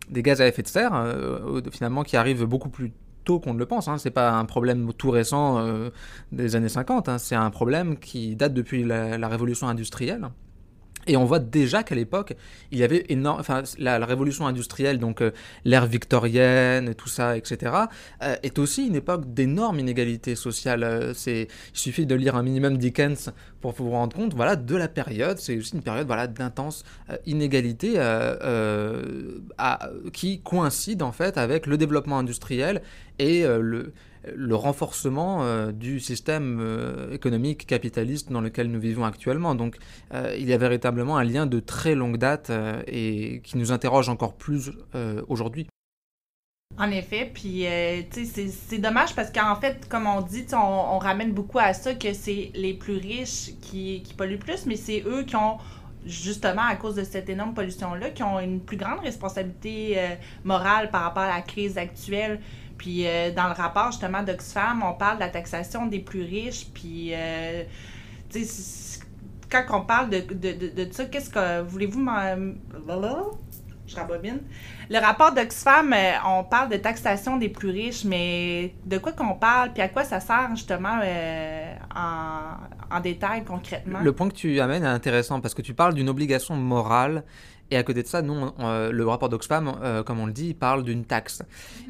des, 0.10 0.24
gaz 0.24 0.42
à 0.42 0.48
effet 0.48 0.62
de 0.62 0.68
serre, 0.68 0.94
euh, 0.94 1.62
finalement 1.72 2.04
qui 2.04 2.18
arrive 2.18 2.46
beaucoup 2.46 2.70
plus 2.70 2.92
tôt 3.24 3.40
qu'on 3.40 3.56
ne 3.56 3.60
le 3.60 3.66
pense. 3.66 3.88
Hein. 3.88 3.98
C'est 3.98 4.12
pas 4.12 4.32
un 4.34 4.46
problème 4.46 4.94
tout 4.94 5.10
récent 5.10 5.58
euh, 5.58 5.90
des 6.32 6.56
années 6.56 6.70
50. 6.70 7.10
Hein. 7.10 7.18
C'est 7.18 7.36
un 7.36 7.50
problème 7.50 7.98
qui 7.98 8.36
date 8.36 8.54
depuis 8.54 8.84
la 8.84 9.28
révolution 9.28 9.68
industrielle. 9.68 10.30
Et 11.08 11.18
on 11.18 11.26
voit 11.26 11.40
déjà 11.40 11.84
qu'à 11.84 11.96
l'époque, 11.96 12.34
il 12.72 12.80
y 12.80 12.84
avait 12.84 13.06
énorme, 13.10 13.40
enfin, 13.40 13.64
la, 13.78 14.04
révolution 14.06 14.48
industrielle, 14.48 15.00
donc 15.00 15.22
euh, 15.22 15.32
l'ère 15.64 15.86
victorienne, 15.86 16.96
tout 16.96 17.10
ça, 17.10 17.38
etc., 17.38 17.74
euh, 18.24 18.36
est 18.44 18.60
aussi 18.60 18.88
une 18.88 18.96
époque 18.96 19.34
d'énormes 19.34 19.80
inégalités 19.80 20.36
sociales. 20.36 20.84
Euh, 20.84 21.14
c'est, 21.14 21.48
il 21.74 21.80
suffit 21.80 22.06
de 22.06 22.16
lire 22.16 22.36
un 22.36 22.44
minimum 22.44 22.78
Dickens 22.78 23.32
pour 23.74 23.88
vous 23.88 23.92
rendre 23.92 24.16
compte, 24.16 24.34
voilà, 24.34 24.56
de 24.56 24.76
la 24.76 24.88
période. 24.88 25.38
C'est 25.38 25.58
aussi 25.58 25.76
une 25.76 25.82
période, 25.82 26.08
voilà, 26.08 26.28
d'intense 26.28 26.84
inégalité 27.26 27.94
qui 30.14 30.42
coïncide 30.42 31.02
en 31.02 31.12
fait 31.12 31.38
avec 31.38 31.66
le 31.66 31.78
développement 31.78 32.18
industriel 32.20 32.82
et 33.20 33.46
le 34.34 34.56
renforcement 34.56 35.44
euh, 35.44 35.72
du 35.72 36.00
système 36.00 36.60
euh, 36.62 37.12
économique 37.12 37.68
capitaliste 37.68 38.32
dans 38.32 38.42
lequel 38.42 38.72
nous 38.72 38.80
vivons 38.80 39.06
actuellement. 39.06 39.56
Donc 39.56 39.78
euh, 40.14 40.36
il 40.38 40.48
y 40.48 40.54
a 40.54 40.58
véritablement 40.58 41.18
un 41.18 41.24
lien 41.24 41.46
de 41.46 41.60
très 41.60 41.96
longue 41.96 42.18
date 42.18 42.52
et 42.88 43.42
qui 43.44 43.58
nous 43.58 43.72
interroge 43.72 44.10
encore 44.10 44.34
plus 44.34 44.72
aujourd'hui. 45.28 45.68
En 46.78 46.92
effet, 46.92 47.32
puis 47.34 47.66
c'est 48.12 48.80
dommage 48.80 49.16
parce 49.16 49.32
qu'en 49.32 49.56
fait, 49.56 49.88
comme 49.88 50.08
on 50.08 50.22
dit, 50.22 50.46
on, 50.54 50.98
ramène 51.00 51.32
beaucoup 51.32 51.60
à 51.60 51.74
ça 51.74 51.94
que 51.96 52.12
c'est 52.12 52.52
les 52.54 52.74
plus 52.74 52.98
riches 52.98 53.52
qui, 53.62 54.04
polluent 54.18 54.38
plus, 54.38 54.66
mais 54.66 54.76
c'est 54.76 55.02
eux 55.06 55.24
qui 55.24 55.38
ont 55.38 55.58
justement 56.06 56.64
à 56.64 56.76
cause 56.76 56.96
de 56.96 57.06
cette 57.06 57.30
énorme 57.30 57.54
pollution-là, 57.54 58.10
qui 58.10 58.24
ont 58.24 58.42
une 58.42 58.60
plus 58.60 58.76
grande 58.76 59.00
responsabilité 59.00 60.18
morale 60.44 60.92
par 60.92 61.04
rapport 61.04 61.24
à 61.24 61.38
la 61.38 61.42
crise 61.42 61.78
actuelle. 61.78 62.42
Puis 62.78 63.08
euh, 63.08 63.32
dans 63.32 63.48
le 63.48 63.54
rapport 63.54 63.92
justement 63.92 64.22
d'Oxfam, 64.22 64.84
on 64.84 64.94
parle 64.94 65.16
de 65.16 65.22
la 65.22 65.30
taxation 65.30 65.86
des 65.86 66.00
plus 66.00 66.24
riches. 66.24 66.68
Puis, 66.74 67.12
euh, 67.14 67.64
quand 69.50 69.64
on 69.72 69.82
parle 69.82 70.10
de, 70.10 70.20
de, 70.20 70.84
de, 70.84 70.92
ça, 70.92 71.06
qu'est-ce 71.06 71.30
que. 71.30 71.62
Voulez-vous. 71.62 72.06
Je 73.88 73.96
rabobine. 73.96 74.40
Le 74.90 75.00
rapport 75.00 75.34
d'Oxfam, 75.34 75.94
euh, 75.94 76.12
on 76.28 76.44
parle 76.44 76.70
de 76.70 76.78
taxation 76.78 77.38
des 77.38 77.50
plus 77.50 77.70
riches, 77.70 78.04
mais 78.06 78.74
de 78.86 78.98
quoi 78.98 79.12
qu'on 79.12 79.34
parle, 79.34 79.74
puis 79.74 79.82
à 79.82 79.90
quoi 79.90 80.04
ça 80.04 80.20
sert 80.20 80.50
justement 80.56 81.00
en, 81.96 82.96
en 82.96 83.00
détail 83.00 83.44
concrètement? 83.44 84.00
Le 84.02 84.12
point 84.12 84.30
que 84.30 84.36
tu 84.36 84.60
amènes 84.60 84.84
est 84.84 84.88
intéressant 84.88 85.42
parce 85.42 85.54
que 85.54 85.62
tu 85.62 85.74
parles 85.74 85.94
d'une 85.94 86.10
obligation 86.10 86.56
morale 86.56 87.24
et 87.72 87.78
à 87.78 87.84
côté 87.84 88.04
de 88.04 88.08
ça, 88.08 88.22
nous, 88.22 88.52
euh, 88.60 88.92
le 88.92 89.08
rapport 89.08 89.30
d'Oxfam, 89.30 89.76
euh, 89.82 90.04
comme 90.04 90.20
on 90.20 90.28
le 90.28 90.32
dit, 90.32 90.54
parle 90.54 90.84
d'une 90.84 91.04
taxe. 91.04 91.42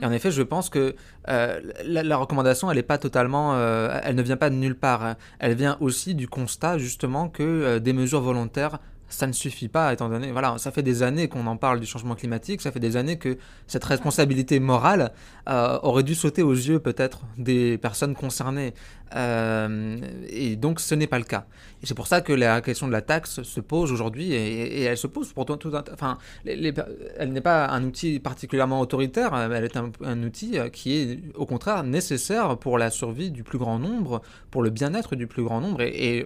Et 0.02 0.06
en 0.06 0.12
effet, 0.12 0.32
je 0.32 0.42
pense 0.42 0.70
que 0.70 0.96
euh, 1.28 1.60
la, 1.84 2.18
recommandation, 2.18 2.72
elle 2.72 2.78
est 2.78 2.84
pas 2.84 2.98
totalement, 2.98 3.56
elle 4.04 4.16
ne 4.16 4.22
vient 4.22 4.38
pas 4.38 4.50
de 4.50 4.56
nulle 4.56 4.76
part. 4.76 5.16
Elle 5.40 5.56
vient 5.56 5.78
aussi 5.82 6.16
du 6.16 6.28
constat 6.28 6.78
justement 6.78 7.28
que 7.28 7.80
des 7.80 7.94
mesures 7.94 8.22
volontaires 8.22 8.80
ça 9.08 9.28
ne 9.28 9.34
suffit 9.34 9.68
pas, 9.68 9.94
étant 9.94 10.10
donné, 10.10 10.32
voilà, 10.32 10.58
ça 10.58 10.72
fait 10.72 10.84
des 10.84 11.04
années 11.04 11.28
qu'on 11.28 11.46
en 11.48 11.58
parle 11.58 11.80
du 11.80 11.86
changement 11.86 12.16
climatique, 12.16 12.62
ça 12.62 12.72
fait 12.72 12.80
des 12.80 12.98
années 12.98 13.18
que 13.18 13.38
cette 13.68 13.84
responsabilité 13.84 14.60
morale 14.60 15.12
euh, 15.48 15.80
aurait 15.84 16.04
dû 16.04 16.16
sauter 16.16 16.42
aux 16.42 16.54
yeux 16.54 16.80
peut-être 16.80 17.22
des 17.38 17.78
personnes 17.78 18.16
concernées. 18.16 18.74
Euh, 19.16 19.98
et 20.30 20.56
donc 20.56 20.80
ce 20.80 20.96
n'est 20.96 21.08
pas 21.08 21.20
le 21.20 21.26
cas. 21.26 21.46
Et 21.84 21.86
c'est 21.86 21.94
pour 21.94 22.08
ça 22.08 22.22
que 22.22 22.34
la 22.34 22.62
question 22.62 22.88
de 22.88 22.92
la 22.92 23.02
taxe 23.02 23.44
se 23.44 23.60
pose 23.60 23.92
aujourd'hui, 23.92 24.34
et, 24.34 24.82
elle 24.82 24.98
se 24.98 25.08
pose 25.08 25.32
pour 25.34 25.46
tout, 25.46 25.72
un... 25.74 25.84
Enfin, 25.94 26.18
elle 26.46 27.32
n'est 27.32 27.42
pas 27.42 27.68
un 27.68 27.84
outil 27.84 28.20
particulièrement 28.20 28.80
autoritaire, 28.80 29.36
elle 29.36 29.64
est 29.64 29.78
un, 29.78 30.24
outil 30.24 30.58
qui 30.74 30.98
est 30.98 31.20
au 31.36 31.46
contraire 31.46 31.84
nécessaire 31.84 32.58
pour 32.58 32.78
la 32.78 32.90
survie 32.90 33.32
du 33.32 33.44
plus 33.44 33.60
grand 33.60 33.80
nombre, 33.80 34.22
pour 34.52 34.64
le 34.64 34.70
bien-être 34.72 35.16
du 35.16 35.28
plus 35.28 35.44
grand 35.44 35.62
nombre, 35.62 35.82
et 35.82 36.22
euh, 36.22 36.26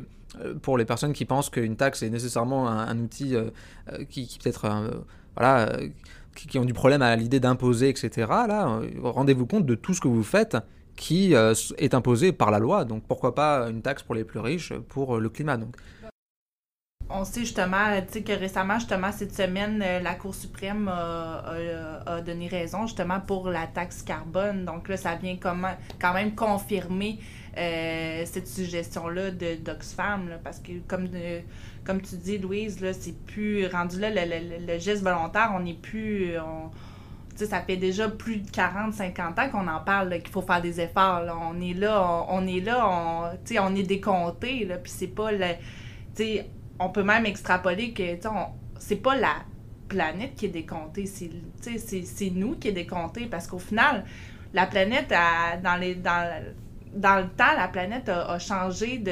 pour 0.62 0.78
les 0.78 0.86
personnes 0.86 1.14
qui 1.14 1.26
pensent 1.26 1.50
qu'une 1.50 1.76
taxe 1.76 2.04
est 2.04 2.10
nécessairement 2.10 2.68
un, 2.70 2.98
outil 3.00 3.36
euh, 3.36 3.50
euh, 3.92 4.04
qui, 4.10 4.38
peut-être 4.42 4.68
voilà 5.36 5.72
qui, 6.36 6.58
ont 6.58 6.66
du 6.66 6.74
problème 6.74 7.02
à 7.02 7.16
l'idée 7.16 7.40
d'imposer 7.40 7.90
etc 7.90 8.12
là 8.48 8.82
rendez-vous 9.02 9.46
compte 9.46 9.66
de 9.66 9.76
tout 9.76 9.94
ce 9.94 10.02
que 10.02 10.08
vous 10.08 10.24
faites 10.24 10.58
qui 10.96 11.34
est 11.34 11.94
imposé 11.94 12.34
par 12.34 12.52
la 12.52 12.60
loi. 12.60 12.84
Donc 12.84 13.04
pourquoi 13.08 13.34
pas 13.34 13.70
une 13.70 13.82
taxe 13.82 14.04
pour 14.04 14.16
les 14.16 14.26
plus 14.26 14.40
riches 14.40 14.74
pour 14.90 15.18
le 15.18 15.30
climat 15.30 15.56
donc 15.56 15.74
on 17.10 17.26
sait 17.26 17.42
justement 17.42 18.00
que 18.12 18.40
récemment, 18.40 18.76
justement, 18.76 19.12
cette 19.12 19.34
semaine, 19.34 19.82
euh, 19.84 20.00
la 20.00 20.14
Cour 20.16 20.36
suprême 20.36 20.88
a, 20.88 22.22
donné 22.22 22.48
raison 22.48 22.86
justement 22.86 23.20
pour 23.20 23.50
la 23.50 23.68
taxe 23.68 24.04
carbone. 24.04 24.66
Donc 24.66 24.88
là, 24.90 24.98
ça 24.98 25.16
vient 25.16 25.38
quand 25.38 26.14
même 26.14 26.36
confirmer 26.36 27.20
euh, 27.58 28.24
cette 28.26 28.48
suggestion-là 28.48 29.32
d'Oxfam, 29.32 30.30
parce 30.44 30.60
que 30.60 30.74
comme, 30.88 31.08
de, 31.08 31.42
comme 31.84 32.02
tu 32.02 32.16
dis, 32.16 32.38
Louise, 32.38 32.80
là, 32.80 32.94
c'est 32.94 33.18
plus 33.26 33.66
rendu 33.68 34.00
là, 34.00 34.10
le, 34.12 34.80
geste 34.80 35.04
volontaire, 35.04 35.52
on 35.56 35.62
n'est 35.62 35.74
plus. 35.74 36.38
On, 36.40 36.70
ça 37.36 37.62
fait 37.62 37.78
déjà 37.78 38.10
plus 38.10 38.38
de 38.38 38.52
40, 38.52 38.94
50 38.94 39.40
ans 39.40 39.50
qu'on 39.50 39.68
en 39.68 39.80
parle, 39.80 40.20
qu'il 40.20 40.30
faut 40.30 40.42
faire 40.42 40.62
des 40.62 40.82
efforts. 40.82 41.24
On 41.42 41.60
est 41.62 41.74
là, 41.74 42.26
on, 42.30 42.46
est 42.46 42.60
là, 42.60 42.86
on, 42.86 43.30
on 43.62 43.76
est 43.76 43.84
décompté, 43.84 44.68
puis 44.84 44.92
c'est 44.94 45.08
pas 45.08 45.32
le 45.32 45.56
on 46.80 46.90
peut 46.90 47.04
même 47.04 47.26
extrapoler 47.26 47.94
que 47.94 48.04
c'est 48.80 49.02
pas 49.02 49.16
la 49.16 49.36
planète 49.88 50.36
qui 50.36 50.46
est 50.46 50.50
décomptée, 50.50 51.06
c'est 51.06 52.30
nous 52.30 52.56
qui 52.56 52.70
est 52.70 52.74
décompté 52.74 53.26
parce 53.26 53.48
qu'au 53.48 53.60
final, 53.60 54.06
la 54.54 54.66
planète, 54.66 55.10
dans, 55.64 55.76
les, 55.80 55.96
dans, 55.96 56.44
le 56.94 57.28
temps, 57.30 57.56
la 57.58 57.68
planète 57.68 58.10
a, 58.10 58.40
changé 58.40 59.04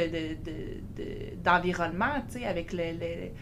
d'environnement, 1.43 2.23
de, 2.33 2.45
avec 2.45 2.73
les, 2.73 3.33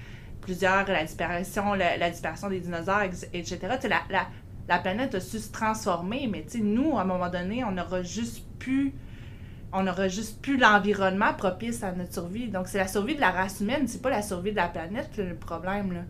plusieurs, 0.41 0.87
la 0.87 1.03
disparition, 1.03 1.73
la, 1.73 2.09
disparition 2.09 2.49
des 2.49 2.59
dinosaures, 2.61 3.03
etc. 3.33 3.59
La, 3.83 4.01
la, 4.09 4.27
la, 4.67 4.79
planète 4.79 5.15
a 5.15 5.19
su 5.19 5.39
se 5.39 5.51
transformer, 5.51 6.27
mais 6.31 6.45
nous, 6.59 6.97
à 6.97 7.01
un 7.01 7.05
moment 7.05 7.29
donné, 7.29 7.63
on 7.63 7.77
aura 7.77 8.01
juste 8.01 8.43
pu 8.57 8.93
on 9.75 9.83
n'aura 9.83 10.07
juste 10.07 10.41
plus 10.41 10.57
l'environnement 10.57 11.33
propice 11.33 11.83
à 11.83 11.91
notre 11.91 12.13
survie. 12.13 12.47
Donc, 12.47 12.67
c'est 12.67 12.77
la 12.77 12.87
survie 12.87 13.15
de 13.15 13.21
la 13.21 13.31
race 13.31 13.59
humaine, 13.59 13.87
c'est 13.87 14.01
pas 14.01 14.09
la 14.09 14.21
survie 14.21 14.51
de 14.51 14.55
la 14.55 14.67
planète 14.67 15.11
le 15.17 15.35
problème. 15.35 15.91
Là. 15.91 16.01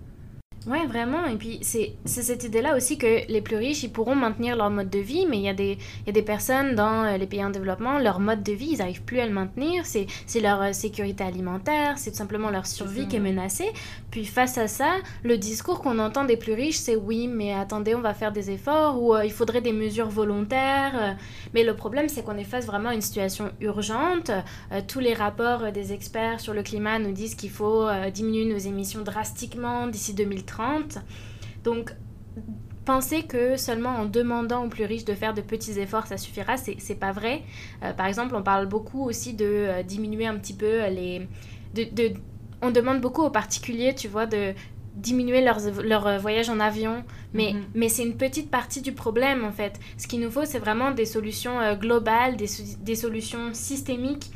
Oui, 0.68 0.80
vraiment. 0.88 1.28
Et 1.28 1.36
puis, 1.36 1.60
c'est 1.62 1.94
cette 2.06 2.44
idée-là 2.44 2.76
aussi 2.76 2.98
que 2.98 3.28
les 3.28 3.42
plus 3.42 3.56
riches, 3.56 3.84
ils 3.84 3.92
pourront 3.92 4.16
maintenir 4.16 4.56
leur 4.56 4.72
mode 4.72 4.90
de 4.90 4.98
vie, 4.98 5.28
mais 5.30 5.38
il 5.38 5.44
y, 5.44 5.50
a 5.50 5.54
des, 5.54 5.78
y 6.08 6.10
a 6.10 6.12
des 6.12 6.24
personnes 6.24 6.74
dans 6.74 7.04
euh, 7.04 7.18
les 7.18 7.28
pays 7.28 7.46
en 7.46 7.52
développement, 7.52 8.00
leur 8.00 8.20
mode 8.20 8.42
de 8.42 8.52
vie, 8.52 8.70
ils 8.72 8.78
n'arrivent 8.80 9.04
plus 9.04 9.20
à 9.20 9.28
le 9.28 9.32
maintenir. 9.32 9.86
C'est 9.86 10.08
leur 10.42 10.62
euh, 10.64 10.74
sécurité 10.74 11.24
alimentaire, 11.24 12.00
c'est 12.00 12.10
tout 12.10 12.18
simplement 12.18 12.50
leur 12.50 12.66
survie 12.66 13.08
qui 13.08 13.18
est 13.18 13.20
menacée. 13.20 13.72
Puis, 14.10 14.26
face 14.26 14.58
à 14.58 14.68
ça, 14.68 14.90
le 15.24 15.38
discours 15.38 15.82
qu'on 15.82 16.00
entend 16.00 16.26
des 16.26 16.38
plus 16.38 16.54
riches, 16.54 16.78
c'est 16.78 16.96
oui, 16.96 17.28
mais 17.28 17.54
attendez, 17.54 17.94
on 17.94 18.02
va 18.02 18.16
faire 18.16 18.32
des 18.32 18.50
efforts 18.50 19.00
ou 19.00 19.14
euh, 19.14 19.24
il 19.24 19.32
faudrait 19.32 19.62
des 19.62 19.74
mesures 19.74 20.10
volontaires. 20.10 21.16
Mais 21.54 21.64
le 21.64 21.76
problème, 21.76 22.10
c'est 22.10 22.24
qu'on 22.24 22.38
est 22.38 22.44
face 22.44 22.66
vraiment 22.66 22.90
à 22.90 22.96
une 22.96 23.02
situation 23.02 23.52
urgente. 23.62 24.32
tous 24.88 25.00
les 25.00 25.14
rapports 25.14 25.72
des 25.72 25.94
experts 25.94 26.40
sur 26.40 26.54
le 26.54 26.64
climat 26.64 26.98
nous 26.98 27.12
disent 27.12 27.36
qu'il 27.36 27.50
faut 27.50 27.88
diminuer 28.14 28.46
nos 28.46 28.58
émissions 28.58 29.02
drastiquement 29.02 29.88
d'ici 29.88 30.14
2030 30.14 30.55
donc, 31.64 31.94
penser 32.86 33.24
que 33.24 33.58
seulement 33.58 33.90
en 33.90 34.06
demandant 34.06 34.64
aux 34.64 34.70
plus 34.70 34.86
riches 34.86 35.06
de 35.06 35.14
faire 35.14 35.34
de 35.34 35.42
petits 35.42 35.80
efforts, 35.80 36.08
ça 36.08 36.18
suffira, 36.18 36.56
c'est 36.58 37.00
pas 37.00 37.12
vrai. 37.12 37.42
Euh, 37.84 37.94
par 37.94 38.06
exemple, 38.06 38.36
on 38.36 38.44
parle 38.44 38.68
beaucoup 38.68 39.04
aussi 39.04 39.34
de 39.34 39.46
euh, 39.46 39.84
diminuer 39.84 40.28
un 40.28 40.38
petit 40.38 40.54
peu 40.54 40.88
les... 40.88 41.28
De, 41.74 42.14
on 42.62 42.72
demande 42.72 43.02
beaucoup 43.02 43.24
aux 43.24 43.30
particuliers, 43.30 43.94
tu 43.96 44.08
vois, 44.08 44.26
de 44.26 44.54
diminuer 44.96 45.42
leur 45.42 46.20
voyage 46.20 46.50
en 46.50 46.62
avion, 46.62 47.04
mais, 47.34 47.52
mm-hmm. 47.52 47.64
mais 47.76 47.90
c'est 47.90 48.04
une 48.04 48.16
petite 48.16 48.50
partie 48.50 48.82
du 48.82 48.94
problème 48.94 49.44
en 49.44 49.52
fait. 49.52 49.78
Ce 49.98 50.08
qu'il 50.08 50.22
nous 50.22 50.32
faut, 50.32 50.46
c'est 50.46 50.60
vraiment 50.60 50.92
des 50.92 51.06
solutions 51.06 51.60
euh, 51.60 51.76
globales, 51.76 52.38
des, 52.38 52.48
des 52.80 52.96
solutions 52.96 53.54
systémiques 53.54 54.32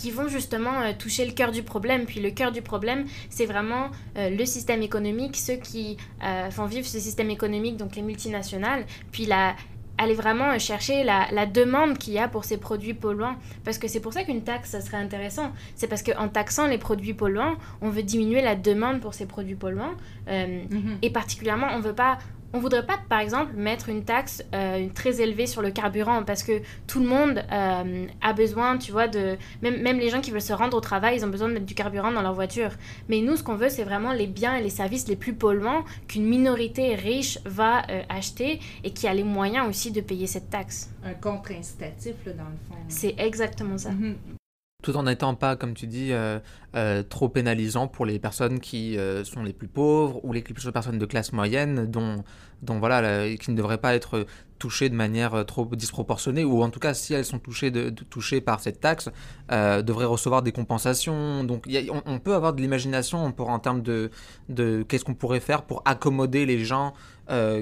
qui 0.00 0.10
vont 0.10 0.28
justement 0.28 0.80
euh, 0.80 0.92
toucher 0.98 1.26
le 1.26 1.32
cœur 1.32 1.52
du 1.52 1.62
problème. 1.62 2.06
Puis 2.06 2.20
le 2.20 2.30
cœur 2.30 2.52
du 2.52 2.62
problème, 2.62 3.04
c'est 3.28 3.44
vraiment 3.44 3.90
euh, 4.16 4.30
le 4.30 4.46
système 4.46 4.80
économique, 4.80 5.36
ceux 5.36 5.56
qui 5.56 5.98
euh, 6.24 6.50
font 6.50 6.64
vivre 6.64 6.86
ce 6.86 6.98
système 6.98 7.28
économique, 7.28 7.76
donc 7.76 7.96
les 7.96 8.02
multinationales, 8.02 8.86
puis 9.12 9.26
la, 9.26 9.54
aller 9.98 10.14
vraiment 10.14 10.58
chercher 10.58 11.04
la, 11.04 11.26
la 11.32 11.44
demande 11.44 11.98
qu'il 11.98 12.14
y 12.14 12.18
a 12.18 12.28
pour 12.28 12.46
ces 12.46 12.56
produits 12.56 12.94
polluants. 12.94 13.36
Parce 13.62 13.76
que 13.76 13.88
c'est 13.88 14.00
pour 14.00 14.14
ça 14.14 14.24
qu'une 14.24 14.42
taxe, 14.42 14.70
ça 14.70 14.80
serait 14.80 14.96
intéressant. 14.96 15.52
C'est 15.74 15.86
parce 15.86 16.02
qu'en 16.02 16.28
taxant 16.28 16.66
les 16.66 16.78
produits 16.78 17.12
polluants, 17.12 17.56
on 17.82 17.90
veut 17.90 18.02
diminuer 18.02 18.40
la 18.40 18.56
demande 18.56 19.00
pour 19.00 19.12
ces 19.12 19.26
produits 19.26 19.54
polluants. 19.54 19.96
Mm-hmm. 20.26 20.96
Et 21.02 21.10
particulièrement, 21.10 21.66
on 21.74 21.80
veut 21.80 21.94
pas 21.94 22.16
on 22.52 22.58
voudrait 22.58 22.84
pas, 22.84 22.98
par 23.08 23.20
exemple, 23.20 23.54
mettre 23.54 23.88
une 23.88 24.04
taxe 24.04 24.42
euh, 24.54 24.88
très 24.94 25.20
élevée 25.20 25.46
sur 25.46 25.62
le 25.62 25.70
carburant 25.70 26.24
parce 26.24 26.42
que 26.42 26.60
tout 26.86 27.00
le 27.00 27.06
monde 27.06 27.44
euh, 27.52 28.06
a 28.20 28.32
besoin, 28.32 28.76
tu 28.78 28.92
vois, 28.92 29.08
de. 29.08 29.36
Même, 29.62 29.80
même, 29.82 29.98
les 29.98 30.10
gens 30.10 30.20
qui 30.20 30.30
veulent 30.30 30.40
se 30.40 30.52
rendre 30.52 30.76
au 30.76 30.80
travail, 30.80 31.16
ils 31.16 31.24
ont 31.24 31.28
besoin 31.28 31.48
de 31.48 31.54
mettre 31.54 31.66
du 31.66 31.74
carburant 31.74 32.10
dans 32.10 32.22
leur 32.22 32.34
voiture. 32.34 32.70
Mais 33.08 33.20
nous, 33.20 33.36
ce 33.36 33.42
qu'on 33.42 33.54
veut, 33.54 33.68
c'est 33.68 33.84
vraiment 33.84 34.12
les 34.12 34.26
biens 34.26 34.56
et 34.56 34.62
les 34.62 34.70
services 34.70 35.06
les 35.06 35.16
plus 35.16 35.34
polluants 35.34 35.84
qu'une 36.08 36.24
minorité 36.24 36.94
riche 36.94 37.38
va 37.44 37.82
euh, 37.90 38.02
acheter 38.08 38.60
et 38.82 38.90
qui 38.92 39.06
a 39.06 39.14
les 39.14 39.24
moyens 39.24 39.68
aussi 39.68 39.92
de 39.92 40.00
payer 40.00 40.26
cette 40.26 40.50
taxe. 40.50 40.90
Un 41.04 41.14
contre-incitatif, 41.14 42.14
là, 42.26 42.32
dans 42.32 42.44
le 42.44 42.56
fond. 42.68 42.74
C'est 42.88 43.14
exactement 43.18 43.78
ça. 43.78 43.90
Mm-hmm 43.90 44.39
tout 44.82 44.96
en 44.96 45.04
n'étant 45.04 45.34
pas, 45.34 45.56
comme 45.56 45.74
tu 45.74 45.86
dis, 45.86 46.12
euh, 46.12 46.38
euh, 46.74 47.02
trop 47.02 47.28
pénalisant 47.28 47.88
pour 47.88 48.06
les 48.06 48.18
personnes 48.18 48.60
qui 48.60 48.96
euh, 48.96 49.24
sont 49.24 49.42
les 49.42 49.52
plus 49.52 49.68
pauvres 49.68 50.24
ou 50.24 50.32
les 50.32 50.42
personnes 50.42 50.98
de 50.98 51.06
classe 51.06 51.32
moyenne 51.32 51.86
dont, 51.86 52.24
dont 52.62 52.78
voilà, 52.78 53.34
qui 53.36 53.50
ne 53.50 53.56
devraient 53.56 53.78
pas 53.78 53.94
être 53.94 54.26
touchées 54.58 54.90
de 54.90 54.94
manière 54.94 55.44
trop 55.46 55.64
disproportionnée 55.64 56.44
ou 56.44 56.62
en 56.62 56.68
tout 56.68 56.80
cas 56.80 56.92
si 56.92 57.14
elles 57.14 57.24
sont 57.24 57.38
touchées, 57.38 57.70
de, 57.70 57.88
touchées 57.88 58.42
par 58.42 58.60
cette 58.60 58.80
taxe, 58.80 59.08
devraient 59.50 60.04
recevoir 60.04 60.42
des 60.42 60.52
compensations. 60.52 61.44
Donc 61.44 61.66
on, 62.04 62.18
peut 62.18 62.34
avoir 62.34 62.52
de 62.52 62.60
l'imagination 62.60 63.24
en 63.24 63.58
termes 63.58 63.82
de, 63.82 64.10
de 64.50 64.84
qu'est-ce 64.86 65.04
qu'on 65.04 65.14
pourrait 65.14 65.40
faire 65.40 65.62
pour 65.62 65.82
accommoder 65.86 66.44
les 66.44 66.62
gens 66.62 66.92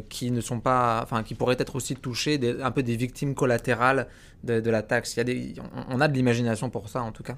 qui 0.09 0.31
ne 0.31 0.41
sont 0.41 0.61
pas, 0.61 1.01
enfin 1.03 1.23
qui 1.23 1.35
pourraient 1.35 1.57
être 1.59 1.77
aussi 1.77 1.95
touchés, 1.95 2.41
un 2.63 2.71
peu 2.71 2.83
des 2.83 2.97
victimes 2.97 3.35
collatérales 3.35 4.09
de, 4.45 4.71
la 4.71 4.83
taxe. 4.83 5.15
Il 5.15 5.19
y 5.19 5.21
a 5.21 5.25
des, 5.25 5.55
on, 5.89 6.01
a 6.01 6.09
de 6.09 6.15
l'imagination 6.15 6.71
pour 6.71 6.89
ça, 6.89 7.03
en 7.03 7.13
tout 7.13 7.23
cas. 7.23 7.37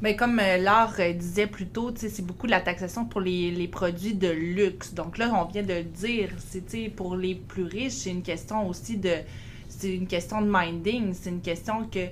Mais 0.00 0.14
comme 0.14 0.38
euh, 0.38 0.58
Laure 0.58 0.94
euh, 1.00 1.12
disait 1.12 1.48
plus 1.48 1.66
tôt, 1.66 1.92
c'est 1.96 2.24
beaucoup 2.24 2.46
de 2.46 2.52
la 2.52 2.60
taxation 2.60 3.04
pour 3.04 3.20
les, 3.20 3.50
les, 3.50 3.66
produits 3.66 4.14
de 4.14 4.28
luxe. 4.28 4.94
Donc 4.94 5.18
là, 5.18 5.32
on 5.34 5.50
vient 5.50 5.64
de 5.64 5.74
le 5.74 5.82
dire, 5.82 6.30
c'est 6.38 6.88
pour 6.88 7.16
les 7.16 7.34
plus 7.34 7.64
riches, 7.64 7.94
c'est 7.94 8.10
une 8.10 8.22
question 8.22 8.68
aussi 8.68 8.96
de. 8.96 9.10
C'est 9.68 9.94
une 9.94 10.06
question 10.06 10.40
de 10.40 10.48
minding. 10.50 11.14
C'est 11.14 11.30
une 11.30 11.40
question 11.40 11.84
que, 11.88 12.06
tu 12.06 12.10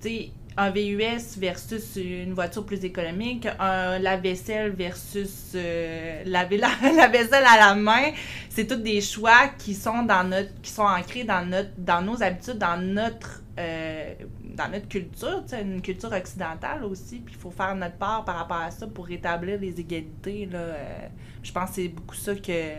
sais, 0.00 0.30
un 0.56 0.70
VUS 0.70 1.36
versus 1.38 1.96
une 1.96 2.32
voiture 2.32 2.64
plus 2.64 2.84
économique, 2.84 3.48
un 3.58 3.98
lave-vaisselle 3.98 4.70
versus 4.70 5.52
euh, 5.54 6.22
laver 6.26 6.58
la, 6.58 7.08
vaisselle 7.08 7.44
à 7.44 7.56
la 7.56 7.74
main, 7.74 8.12
c'est 8.50 8.66
tous 8.66 8.76
des 8.76 9.00
choix 9.00 9.48
qui 9.58 9.74
sont 9.74 10.02
dans 10.02 10.22
notre 10.22 10.60
qui 10.62 10.70
sont 10.70 10.82
ancrés 10.82 11.24
dans 11.24 11.44
notre 11.48 11.70
dans 11.76 12.02
nos 12.02 12.22
habitudes, 12.22 12.58
dans 12.58 12.80
notre 12.80 13.42
euh, 13.58 14.14
dans 14.44 14.70
notre 14.70 14.86
culture, 14.86 15.42
une 15.60 15.82
culture 15.82 16.12
occidentale 16.12 16.84
aussi, 16.84 17.18
puis 17.18 17.34
il 17.36 17.40
faut 17.40 17.50
faire 17.50 17.74
notre 17.74 17.96
part 17.96 18.24
par 18.24 18.36
rapport 18.36 18.58
à 18.58 18.70
ça 18.70 18.86
pour 18.86 19.06
rétablir 19.06 19.58
les 19.58 19.80
égalités 19.80 20.46
là, 20.46 20.58
euh, 20.58 21.08
je 21.42 21.50
pense 21.50 21.70
que 21.70 21.74
c'est 21.76 21.88
beaucoup 21.88 22.14
ça 22.14 22.34
que 22.36 22.72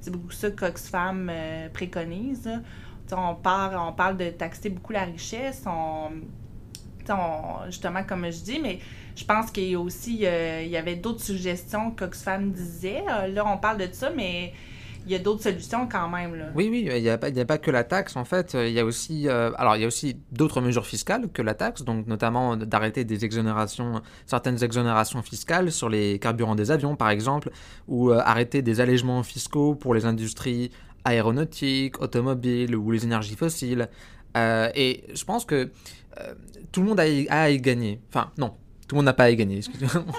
c'est 0.00 0.10
beaucoup 0.10 0.32
ça 0.32 0.50
qu'Oxfam 0.50 1.30
préconise. 1.74 2.48
On 3.12 3.34
parle, 3.34 3.76
on 3.76 3.92
parle 3.92 4.16
de 4.16 4.30
taxer 4.30 4.70
beaucoup 4.70 4.92
la 4.92 5.02
richesse, 5.02 5.64
on 5.66 6.10
justement, 7.66 8.02
comme 8.04 8.30
je 8.30 8.42
dis, 8.42 8.60
mais 8.60 8.78
je 9.16 9.24
pense 9.24 9.50
qu'il 9.50 9.70
y 9.70 9.74
a 9.74 9.80
aussi, 9.80 10.20
euh, 10.24 10.62
il 10.64 10.70
y 10.70 10.76
avait 10.76 10.96
d'autres 10.96 11.22
suggestions 11.22 11.90
qu'Oxfam 11.90 12.52
disait. 12.52 13.04
Euh, 13.10 13.26
là, 13.28 13.44
on 13.46 13.58
parle 13.58 13.78
de 13.78 13.88
ça, 13.92 14.10
mais 14.14 14.52
il 15.06 15.12
y 15.12 15.14
a 15.14 15.18
d'autres 15.18 15.42
solutions 15.42 15.88
quand 15.90 16.08
même. 16.08 16.52
Oui, 16.54 16.68
oui, 16.70 16.88
il 16.90 17.02
n'y 17.02 17.08
a, 17.08 17.18
pas, 17.18 17.58
que 17.58 17.70
la 17.70 17.84
taxe, 17.84 18.16
en 18.16 18.24
fait. 18.24 18.54
Il 18.54 18.72
y 18.72 18.80
a 18.80 18.84
aussi, 18.84 19.28
euh, 19.28 19.50
alors, 19.56 19.76
il 19.76 19.82
y 19.82 19.84
a 19.84 19.86
aussi 19.86 20.16
d'autres 20.32 20.60
mesures 20.60 20.86
fiscales 20.86 21.28
que 21.32 21.42
la 21.42 21.54
taxe, 21.54 21.82
donc 21.82 22.06
notamment 22.06 22.56
d'arrêter 22.56 23.04
des 23.04 23.24
exonérations, 23.24 24.02
certaines 24.26 24.62
exonérations 24.62 25.22
fiscales 25.22 25.72
sur 25.72 25.88
les 25.88 26.18
carburants 26.18 26.54
des 26.54 26.70
avions, 26.70 26.96
par 26.96 27.10
exemple, 27.10 27.50
ou 27.88 28.12
arrêter 28.12 28.62
des 28.62 28.80
allègements 28.80 29.22
fiscaux 29.22 29.74
pour 29.74 29.94
les 29.94 30.04
industries 30.04 30.70
aéronautiques, 31.04 32.00
automobiles 32.00 32.76
ou 32.76 32.90
les 32.90 33.04
énergies 33.04 33.36
fossiles. 33.36 33.88
Et 34.36 35.04
je 35.12 35.24
pense 35.24 35.44
que 35.44 35.70
euh, 36.18 36.34
tout 36.72 36.82
le 36.82 36.88
monde 36.88 37.00
a, 37.00 37.04
à 37.28 37.50
y 37.50 37.60
gagner. 37.60 38.00
Enfin, 38.10 38.30
non, 38.38 38.54
tout 38.86 38.94
le 38.94 38.98
monde 38.98 39.06
n'a 39.06 39.12
pas 39.12 39.24
à 39.24 39.30
y 39.30 39.36
gagner. 39.36 39.60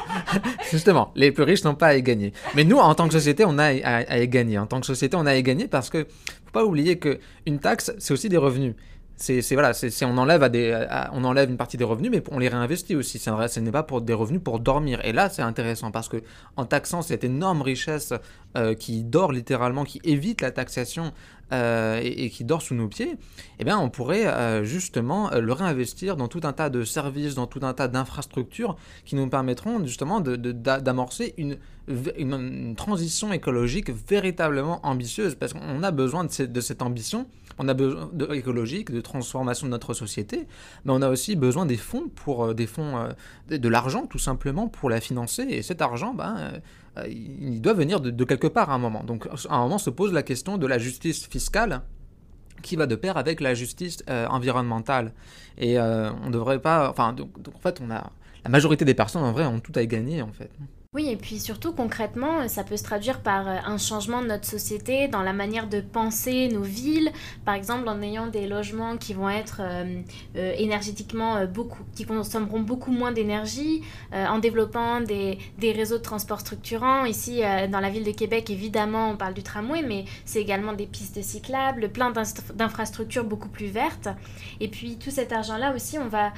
Justement, 0.71 1.11
les 1.15 1.31
plus 1.31 1.43
riches 1.43 1.63
n'ont 1.63 1.75
pas 1.75 1.87
à 1.87 1.95
y 1.95 2.03
gagner. 2.03 2.33
Mais 2.55 2.63
nous, 2.63 2.77
en 2.77 2.93
tant 2.95 3.07
que 3.07 3.13
société, 3.13 3.43
on 3.45 3.57
a 3.57 3.65
à, 3.65 4.19
y 4.19 4.27
gagner. 4.27 4.57
En 4.57 4.67
tant 4.67 4.79
que 4.79 4.85
société, 4.85 5.15
on 5.15 5.25
a 5.25 5.31
à 5.31 5.35
y 5.35 5.43
gagner 5.43 5.67
parce 5.67 5.89
que 5.89 6.05
faut 6.05 6.51
pas 6.51 6.65
oublier 6.65 6.97
que 6.97 7.19
une 7.45 7.59
taxe, 7.59 7.93
c'est 7.99 8.13
aussi 8.13 8.29
des 8.29 8.37
revenus. 8.37 8.75
C'est 9.15 9.41
voilà, 9.53 9.71
on 10.01 10.17
enlève 10.17 11.49
une 11.49 11.57
partie 11.57 11.77
des 11.77 11.83
revenus, 11.83 12.09
mais 12.09 12.23
on 12.31 12.39
les 12.39 12.47
réinvestit 12.47 12.95
aussi. 12.95 13.19
Ce 13.19 13.59
n'est 13.59 13.71
pas 13.71 13.83
pour 13.83 14.01
des 14.01 14.13
revenus 14.13 14.41
pour 14.43 14.59
dormir. 14.59 14.99
Et 15.03 15.13
là, 15.13 15.29
c'est 15.29 15.43
intéressant 15.43 15.91
parce 15.91 16.09
que 16.09 16.23
en 16.57 16.65
taxant 16.65 17.03
cette 17.03 17.23
énorme 17.23 17.61
richesse 17.61 18.13
euh, 18.57 18.73
qui 18.73 19.03
dort 19.03 19.31
littéralement, 19.31 19.83
qui 19.83 20.01
évite 20.03 20.41
la 20.41 20.49
taxation 20.49 21.13
et, 21.51 22.29
qui 22.29 22.43
dort 22.43 22.61
sous 22.61 22.75
nos 22.75 22.87
pieds, 22.87 23.15
eh 23.59 23.63
bien, 23.63 23.77
on 23.77 23.89
pourrait 23.89 24.63
justement 24.63 25.29
le 25.31 25.53
réinvestir 25.53 26.15
dans 26.15 26.27
tout 26.27 26.41
un 26.43 26.53
tas 26.53 26.69
de 26.69 26.83
services, 26.83 27.35
dans 27.35 27.47
tout 27.47 27.59
un 27.63 27.73
tas 27.73 27.87
d'infrastructures 27.87 28.75
qui 29.05 29.15
nous 29.15 29.27
permettront 29.27 29.83
justement 29.85 30.21
d'amorcer 30.21 31.33
une, 31.37 31.57
transition 32.75 33.33
écologique 33.33 33.89
véritablement 33.89 34.85
ambitieuse, 34.85 35.35
parce 35.35 35.53
qu'on 35.53 35.83
a 35.83 35.91
besoin 35.91 36.25
de, 36.25 36.61
cette 36.61 36.81
ambition. 36.81 37.27
On 37.57 37.67
a 37.67 37.73
besoin 37.73 38.09
écologique, 38.31 38.91
de 38.91 39.01
transformation 39.01 39.67
de 39.67 39.71
notre 39.71 39.93
société, 39.93 40.47
mais 40.85 40.93
on 40.93 41.01
a 41.01 41.09
aussi 41.09 41.35
besoin 41.35 41.65
des 41.65 41.77
fonds 41.77 42.09
pour 42.15 42.45
euh, 42.45 42.53
des 42.53 42.65
fonds, 42.65 42.97
euh, 42.97 43.57
de, 43.57 43.69
l'argent 43.69 44.05
tout 44.05 44.19
simplement 44.19 44.67
pour 44.67 44.89
la 44.89 45.01
financer. 45.01 45.43
Et 45.43 45.61
cet 45.61 45.81
argent, 45.81 46.13
ben, 46.13 46.37
euh, 46.39 46.59
il 47.07 47.61
doit 47.61 47.73
venir 47.73 48.01
de, 48.01 48.23
quelque 48.23 48.47
part 48.47 48.69
à 48.69 48.73
un 48.73 48.77
moment. 48.77 49.03
Donc 49.03 49.27
à 49.27 49.55
un 49.55 49.61
moment 49.61 49.77
se 49.77 49.89
pose 49.89 50.13
la 50.13 50.23
question 50.23 50.57
de 50.57 50.67
la 50.67 50.77
justice 50.77 51.27
fiscale 51.27 51.81
qui 52.61 52.75
va 52.75 52.85
de 52.85 52.95
pair 52.95 53.17
avec 53.17 53.41
la 53.41 53.53
justice 53.53 54.03
environnementale. 54.07 55.13
Et 55.57 55.79
on 55.79 56.25
ne 56.27 56.31
devrait 56.31 56.59
pas, 56.59 56.89
enfin, 56.89 57.13
donc, 57.13 57.29
en 57.55 57.59
fait, 57.59 57.81
on 57.81 57.89
a 57.91 58.11
la 58.43 58.49
majorité 58.49 58.85
des 58.85 58.93
personnes 58.93 59.23
en 59.23 59.31
vrai 59.31 59.45
ont 59.45 59.59
tout 59.59 59.71
à 59.75 59.81
y 59.81 59.87
gagner 59.87 60.21
en 60.21 60.31
fait. 60.31 60.49
Oui, 60.93 61.07
et 61.07 61.15
puis 61.15 61.39
surtout 61.39 61.71
concrètement, 61.71 62.49
ça 62.49 62.65
peut 62.65 62.75
se 62.75 62.83
traduire 62.83 63.21
par 63.21 63.47
euh, 63.47 63.55
un 63.65 63.77
changement 63.77 64.21
de 64.21 64.27
notre 64.27 64.43
société, 64.43 65.07
dans 65.07 65.21
la 65.21 65.31
manière 65.31 65.69
de 65.69 65.79
penser 65.79 66.49
nos 66.49 66.63
villes, 66.63 67.13
par 67.45 67.55
exemple 67.55 67.87
en 67.87 68.01
ayant 68.01 68.27
des 68.27 68.45
logements 68.45 68.97
qui 68.97 69.13
vont 69.13 69.29
être 69.29 69.61
euh, 69.61 70.01
euh, 70.35 70.53
énergétiquement 70.57 71.45
beaucoup, 71.45 71.79
qui 71.95 72.03
consommeront 72.03 72.59
beaucoup 72.59 72.91
moins 72.91 73.13
d'énergie, 73.13 73.83
en 74.11 74.39
développant 74.39 74.99
des, 74.99 75.37
des, 75.59 75.71
réseaux 75.71 75.97
de 75.97 76.03
transport 76.03 76.41
structurants. 76.41 77.05
Ici, 77.05 77.41
dans 77.69 77.79
la 77.79 77.89
ville 77.89 78.03
de 78.03 78.11
Québec, 78.11 78.49
évidemment, 78.49 79.11
on 79.11 79.15
parle 79.15 79.33
du 79.33 79.43
tramway, 79.43 79.83
mais 79.83 80.03
c'est 80.25 80.41
également 80.41 80.73
des 80.73 80.87
pistes 80.87 81.21
cyclables, 81.21 81.89
plein 81.89 82.11
d'infrastructures 82.53 83.23
beaucoup 83.23 83.47
plus 83.47 83.67
vertes. 83.67 84.09
Et 84.59 84.67
puis 84.67 84.97
tout 84.97 85.11
cet 85.11 85.31
argent-là 85.31 85.73
aussi, 85.73 85.97
on 85.97 86.09
va 86.09 86.33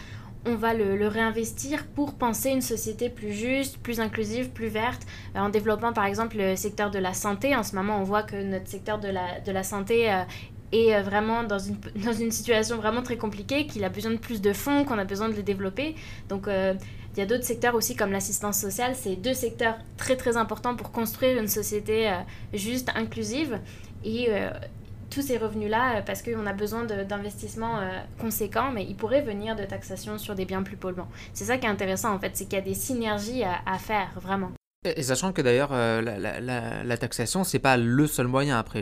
on 0.46 0.56
va 0.56 0.74
le, 0.74 1.08
réinvestir 1.08 1.86
pour 1.88 2.16
penser 2.16 2.50
une 2.50 2.62
société 2.62 3.10
plus 3.10 3.34
juste, 3.34 3.78
plus 3.78 4.00
inclusive, 4.00 4.50
plus 4.50 4.68
verte, 4.68 5.04
euh, 5.36 5.40
en 5.40 5.50
développant 5.50 5.94
par 5.94 6.06
exemple 6.06 6.38
le 6.38 6.56
secteur 6.56 6.92
de 6.92 7.00
la 7.00 7.14
santé. 7.14 7.56
En 7.56 7.64
ce 7.64 7.76
moment, 7.76 7.98
on 8.00 8.04
voit 8.04 8.24
que 8.24 8.36
notre 8.36 8.68
secteur 8.68 9.00
de 9.00 9.08
la, 9.08 9.40
de 9.40 9.52
la 9.52 9.64
santé 9.64 10.12
euh, 10.12 10.24
est 10.72 10.96
euh, 10.96 11.02
vraiment 11.02 11.44
dans 11.44 11.60
une, 11.60 11.78
dans 12.04 12.14
une 12.14 12.32
situation 12.32 12.78
vraiment 12.78 13.04
très 13.04 13.18
compliquée, 13.18 13.68
qu'il 13.68 13.84
a 13.84 13.90
besoin 13.90 14.12
de 14.12 14.18
plus 14.18 14.42
de 14.42 14.54
fonds, 14.54 14.84
qu'on 14.84 14.98
a 14.98 15.06
besoin 15.06 15.30
de 15.30 15.34
les 15.34 15.44
développer. 15.44 15.96
Donc, 16.30 16.48
il 16.48 17.20
y 17.20 17.22
a 17.22 17.26
d'autres 17.28 17.46
secteurs 17.46 17.76
aussi 17.76 17.96
comme 17.96 18.12
l'assistance 18.12 18.58
sociale. 18.60 18.96
C'est 18.96 19.16
deux 19.16 19.36
secteurs 19.36 19.76
très 19.98 20.16
très 20.16 20.36
importants 20.36 20.76
pour 20.76 20.92
construire 20.92 21.40
une 21.40 21.48
société 21.48 22.12
juste, 22.54 22.90
inclusive. 22.96 23.60
Et 24.04 24.30
tous 25.14 25.22
ces 25.22 25.38
revenus-là, 25.38 25.98
euh, 25.98 26.02
parce 26.02 26.22
qu'on 26.22 26.46
a 26.46 26.54
besoin 26.54 26.86
d'investissements 26.86 27.80
euh, 27.80 28.00
conséquents, 28.20 28.72
mais 28.72 28.86
ils 28.86 28.96
pourraient 28.96 29.22
venir 29.22 29.56
de 29.56 29.64
taxation 29.64 30.18
sur 30.18 30.36
des 30.36 30.46
biens 30.46 30.64
plus 30.64 30.78
polluants. 30.78 31.10
C'est 31.34 31.46
ça 31.46 31.58
qui 31.58 31.66
est 31.66 31.70
intéressant 31.70 32.14
en 32.14 32.20
fait, 32.20 32.32
c'est 32.34 32.46
qu'il 32.46 32.54
y 32.54 32.62
a 32.62 32.66
des 32.66 32.74
synergies 32.74 33.44
à, 33.44 33.78
faire 33.78 34.12
vraiment. 34.20 34.52
Et 34.86 35.04
sachant 35.04 35.32
que 35.32 35.42
d'ailleurs, 35.42 35.70
euh, 35.72 36.02
la, 36.02 36.98
taxation, 36.98 37.44
c'est 37.44 37.60
pas 37.60 37.78
le 37.78 38.06
seul 38.06 38.28
moyen 38.28 38.58
après. 38.58 38.82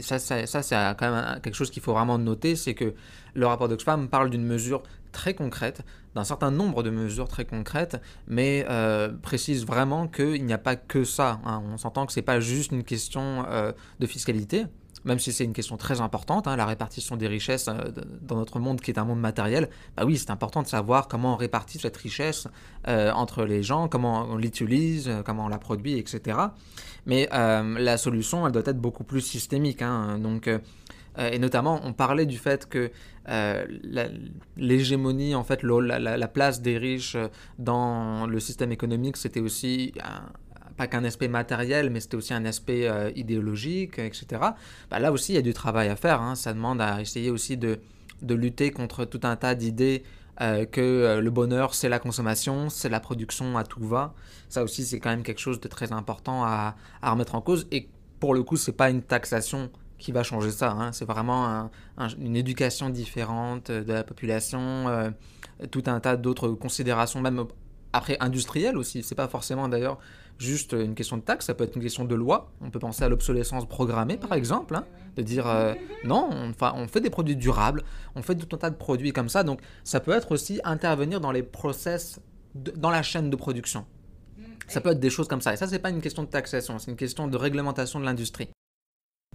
ça, 0.00 0.18
ça, 0.18 0.46
ça 0.46 0.62
c'est 0.62 0.76
quand 0.98 1.10
même 1.10 1.40
quelque 1.40 1.54
chose 1.54 1.70
qu'il 1.70 1.82
faut 1.82 1.92
vraiment 1.92 2.18
noter, 2.18 2.54
c'est 2.54 2.74
que 2.74 2.94
le 3.34 3.46
rapport 3.46 3.68
d'Oxfam 3.68 4.08
parle 4.08 4.30
d'une 4.30 4.44
mesure 4.44 4.82
très 5.12 5.34
concrète, 5.34 5.82
d'un 6.14 6.24
certain 6.24 6.50
nombre 6.50 6.82
de 6.82 6.90
mesures 6.90 7.28
très 7.28 7.44
concrètes, 7.44 7.96
mais 8.26 8.66
précise 9.22 9.64
vraiment 9.64 10.06
qu'il 10.06 10.44
n'y 10.44 10.52
a 10.52 10.58
pas 10.58 10.76
que 10.76 11.04
ça. 11.04 11.40
Hein. 11.44 11.62
On 11.72 11.78
s'entend 11.78 12.04
que 12.06 12.12
c'est 12.12 12.22
pas 12.22 12.40
juste 12.40 12.72
une 12.72 12.84
question 12.84 13.44
de 14.00 14.06
fiscalité, 14.06 14.66
même 15.04 15.18
si 15.18 15.32
c'est 15.32 15.44
une 15.44 15.52
question 15.52 15.76
très 15.76 16.00
importante, 16.00 16.46
hein, 16.46 16.56
la 16.56 16.66
répartition 16.66 17.16
des 17.16 17.28
richesses 17.28 17.68
euh, 17.68 17.90
dans 18.22 18.36
notre 18.36 18.58
monde 18.58 18.80
qui 18.80 18.90
est 18.90 18.98
un 18.98 19.04
monde 19.04 19.20
matériel, 19.20 19.68
bah 19.96 20.04
oui, 20.04 20.16
c'est 20.16 20.30
important 20.30 20.62
de 20.62 20.66
savoir 20.66 21.08
comment 21.08 21.34
on 21.34 21.36
répartit 21.36 21.78
cette 21.78 21.96
richesse 21.96 22.48
euh, 22.86 23.10
entre 23.12 23.44
les 23.44 23.62
gens, 23.62 23.88
comment 23.88 24.26
on 24.28 24.36
l'utilise, 24.36 25.08
euh, 25.08 25.22
comment 25.22 25.46
on 25.46 25.48
la 25.48 25.58
produit, 25.58 25.98
etc. 25.98 26.38
Mais 27.06 27.28
la 27.30 27.96
solution, 27.96 28.46
elle 28.46 28.52
doit 28.52 28.62
être 28.66 28.80
beaucoup 28.80 29.04
plus 29.04 29.22
systémique. 29.22 29.80
Hein, 29.80 30.18
donc, 30.18 30.50
et 31.16 31.38
notamment, 31.38 31.80
on 31.84 31.94
parlait 31.94 32.26
du 32.26 32.36
fait 32.36 32.68
que 32.68 32.90
l'hégémonie, 34.56 35.34
en 35.34 35.42
fait, 35.42 35.62
la, 35.62 35.98
la, 35.98 36.28
place 36.28 36.60
des 36.60 36.76
riches 36.76 37.16
dans 37.58 38.26
le 38.26 38.40
système 38.40 38.72
économique, 38.72 39.16
c'était 39.16 39.40
aussi 39.40 39.94
pas 40.78 40.86
qu'un 40.86 41.04
aspect 41.04 41.28
matériel, 41.28 41.90
mais 41.90 42.00
c'était 42.00 42.16
aussi 42.16 42.32
un 42.32 42.44
aspect 42.44 42.88
euh, 42.88 43.10
idéologique, 43.16 43.98
etc. 43.98 44.26
Bah, 44.90 45.00
là 45.00 45.12
aussi, 45.12 45.32
il 45.32 45.34
y 45.34 45.38
a 45.38 45.42
du 45.42 45.52
travail 45.52 45.88
à 45.88 45.96
faire. 45.96 46.22
Hein. 46.22 46.36
Ça 46.36 46.54
demande 46.54 46.80
à 46.80 47.00
essayer 47.02 47.30
aussi 47.30 47.56
de, 47.56 47.80
de 48.22 48.34
lutter 48.34 48.70
contre 48.70 49.04
tout 49.04 49.20
un 49.24 49.34
tas 49.36 49.56
d'idées 49.56 50.04
euh, 50.40 50.64
que 50.64 50.80
euh, 50.80 51.20
le 51.20 51.30
bonheur, 51.30 51.74
c'est 51.74 51.88
la 51.88 51.98
consommation, 51.98 52.70
c'est 52.70 52.88
la 52.88 53.00
production 53.00 53.58
à 53.58 53.64
tout 53.64 53.84
va. 53.86 54.14
Ça 54.48 54.62
aussi, 54.62 54.84
c'est 54.84 55.00
quand 55.00 55.10
même 55.10 55.24
quelque 55.24 55.40
chose 55.40 55.60
de 55.60 55.66
très 55.66 55.92
important 55.92 56.44
à, 56.44 56.76
à 57.02 57.10
remettre 57.10 57.34
en 57.34 57.40
cause. 57.40 57.66
Et 57.72 57.88
pour 58.20 58.32
le 58.32 58.44
coup, 58.44 58.56
c'est 58.56 58.72
pas 58.72 58.88
une 58.88 59.02
taxation 59.02 59.70
qui 59.98 60.12
va 60.12 60.22
changer 60.22 60.52
ça. 60.52 60.70
Hein. 60.70 60.92
C'est 60.92 61.06
vraiment 61.06 61.68
une 62.20 62.36
éducation 62.36 62.88
différente 62.88 63.72
de 63.72 63.92
la 63.92 64.04
population, 64.04 65.12
tout 65.72 65.82
un 65.86 65.98
tas 65.98 66.16
d'autres 66.16 66.50
considérations, 66.50 67.20
même 67.20 67.44
après 67.92 68.16
industrielles 68.20 68.76
aussi. 68.76 69.02
C'est 69.02 69.14
pas 69.14 69.28
forcément 69.28 69.68
d'ailleurs 69.68 69.98
juste 70.38 70.72
une 70.72 70.94
question 70.94 71.16
de 71.16 71.22
taxe, 71.22 71.46
ça 71.46 71.54
peut 71.54 71.64
être 71.64 71.74
une 71.76 71.82
question 71.82 72.04
de 72.04 72.14
loi. 72.14 72.52
On 72.60 72.70
peut 72.70 72.78
penser 72.78 73.04
à 73.04 73.08
l'obsolescence 73.08 73.66
programmée, 73.68 74.16
par 74.16 74.32
exemple, 74.34 74.76
hein, 74.76 74.84
de 75.16 75.22
dire 75.22 75.48
euh, 75.48 75.74
non, 76.04 76.28
on, 76.30 76.52
on 76.74 76.88
fait 76.88 77.00
des 77.00 77.10
produits 77.10 77.36
durables, 77.36 77.82
on 78.14 78.22
fait 78.22 78.36
tout 78.36 78.54
un 78.54 78.58
tas 78.58 78.70
de 78.70 78.76
produits 78.76 79.12
comme 79.12 79.28
ça. 79.28 79.42
Donc, 79.42 79.60
ça 79.84 80.00
peut 80.00 80.12
être 80.12 80.32
aussi 80.32 80.60
intervenir 80.64 81.20
dans 81.20 81.32
les 81.32 81.42
process, 81.42 82.20
dans 82.54 82.90
la 82.90 83.02
chaîne 83.02 83.30
de 83.30 83.36
production. 83.36 83.84
Ça 84.68 84.80
peut 84.80 84.90
être 84.90 85.00
des 85.00 85.10
choses 85.10 85.28
comme 85.28 85.40
ça. 85.40 85.54
Et 85.54 85.56
ça, 85.56 85.66
c'est 85.66 85.78
pas 85.78 85.90
une 85.90 86.02
question 86.02 86.22
de 86.22 86.28
taxation, 86.28 86.78
c'est 86.78 86.90
une 86.90 86.96
question 86.96 87.26
de 87.26 87.36
réglementation 87.36 87.98
de 87.98 88.04
l'industrie. 88.04 88.48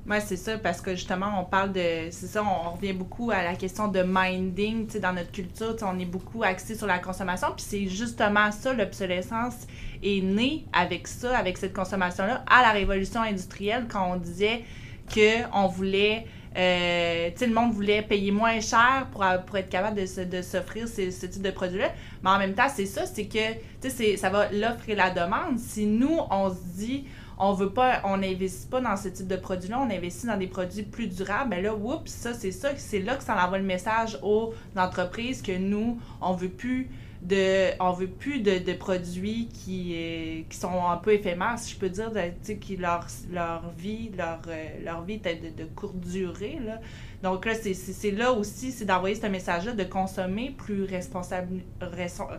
Oui, 0.06 0.18
c'est 0.26 0.36
ça, 0.36 0.58
parce 0.58 0.82
que 0.82 0.92
justement, 0.92 1.40
on 1.40 1.46
parle 1.46 1.72
de. 1.72 2.10
C'est 2.12 2.28
ça, 2.28 2.44
on 2.44 2.72
revient 2.72 2.92
beaucoup 2.92 3.32
à 3.32 3.42
la 3.42 3.56
question 3.56 3.88
de 3.88 4.04
minding. 4.06 4.88
Dans 5.00 5.14
notre 5.14 5.32
culture, 5.32 5.78
on 5.82 5.98
est 5.98 6.06
beaucoup 6.06 6.44
axé 6.44 6.76
sur 6.76 6.88
la 6.88 7.00
consommation. 7.00 7.48
Puis 7.56 7.66
c'est 7.66 7.88
justement 7.88 8.52
ça, 8.52 8.74
l'obsolescence 8.74 9.66
est 10.04 10.22
née 10.22 10.66
avec 10.74 11.08
ça, 11.08 11.38
avec 11.38 11.58
cette 11.58 11.74
consommation-là, 11.74 12.44
à 12.50 12.62
la 12.64 12.72
révolution 12.72 13.22
industrielle, 13.22 13.86
quand 13.88 14.12
on 14.12 14.18
disait 14.18 14.66
qu'on 15.14 15.68
voulait. 15.68 16.26
Euh, 16.56 17.30
tu 17.32 17.40
sais, 17.40 17.48
le 17.48 17.54
monde 17.54 17.72
voulait 17.72 18.04
payer 18.04 18.30
moins 18.30 18.60
cher 18.60 19.08
pour, 19.12 19.26
pour 19.48 19.58
être 19.58 19.70
capable 19.70 19.98
de, 19.98 20.42
s'offrir 20.44 20.88
ce, 20.88 21.10
ce, 21.10 21.26
type 21.26 21.42
de 21.42 21.50
produit-là. 21.50 21.92
Mais 22.24 22.30
en 22.30 22.38
même 22.38 22.54
temps, 22.54 22.68
c'est 22.72 22.86
ça, 22.86 23.08
c'est 23.08 23.26
que, 23.26 23.54
tu 23.82 23.90
sais, 23.90 24.18
ça 24.18 24.30
va 24.30 24.52
l'offre 24.52 24.88
et 24.88 24.96
la 24.96 25.10
demande. 25.10 25.58
Si 25.58 25.88
nous, 25.88 26.20
on 26.30 26.50
se 26.52 26.78
dit, 26.78 27.06
on 27.38 27.54
veut 27.54 27.72
pas, 27.72 28.02
on 28.04 28.18
n'investit 28.18 28.68
pas 28.68 28.82
dans 28.82 28.98
ce 28.98 29.10
type 29.10 29.28
de 29.28 29.36
produit-là, 29.36 29.80
on 29.80 29.90
investit 29.90 30.28
dans 30.28 30.38
des 30.38 30.48
produits 30.48 30.84
plus 30.84 31.08
durables, 31.08 31.50
ben 31.50 31.64
là, 31.64 31.74
oups, 31.76 32.10
ça, 32.12 32.34
c'est 32.34 32.52
ça, 32.52 32.70
c'est 32.78 33.00
là 33.00 33.16
que 33.16 33.24
ça 33.24 33.36
envoie 33.44 33.58
le 33.58 33.64
message 33.64 34.20
aux 34.22 34.54
entreprises 34.76 35.42
que 35.42 35.58
nous, 35.58 36.00
on 36.22 36.34
veut 36.34 36.50
plus 36.50 36.90
de 37.24 37.72
on 37.80 37.94
veut 37.94 38.08
plus 38.08 38.42
de, 38.42 38.74
produits 38.74 39.48
qui, 39.48 39.94
euh, 39.96 40.42
qui 40.50 40.58
sont 40.58 40.86
un 40.86 40.98
peu 40.98 41.14
éphémères 41.14 41.58
si 41.58 41.74
je 41.74 41.80
peux 41.80 41.90
dire 41.90 42.12
de, 42.12 42.54
qui 42.54 42.76
leur, 42.76 43.08
leur 43.32 43.70
vie 43.70 44.12
leur, 44.18 44.42
euh, 44.48 44.66
leur 44.84 45.04
vie 45.04 45.22
est 45.24 45.58
de, 45.58 45.64
courte 45.64 46.00
durée 46.00 46.60
là. 46.66 46.82
donc 47.22 47.46
là 47.46 47.54
c'est 47.56 48.12
là 48.12 48.34
aussi 48.34 48.72
c'est 48.72 48.86
d'envoyer 48.86 49.16
ce 49.16 49.28
message 49.28 49.66
là 49.66 49.72
de 49.72 49.84
consommer 49.86 50.54
plus 50.58 50.84
responsable, 50.84 51.62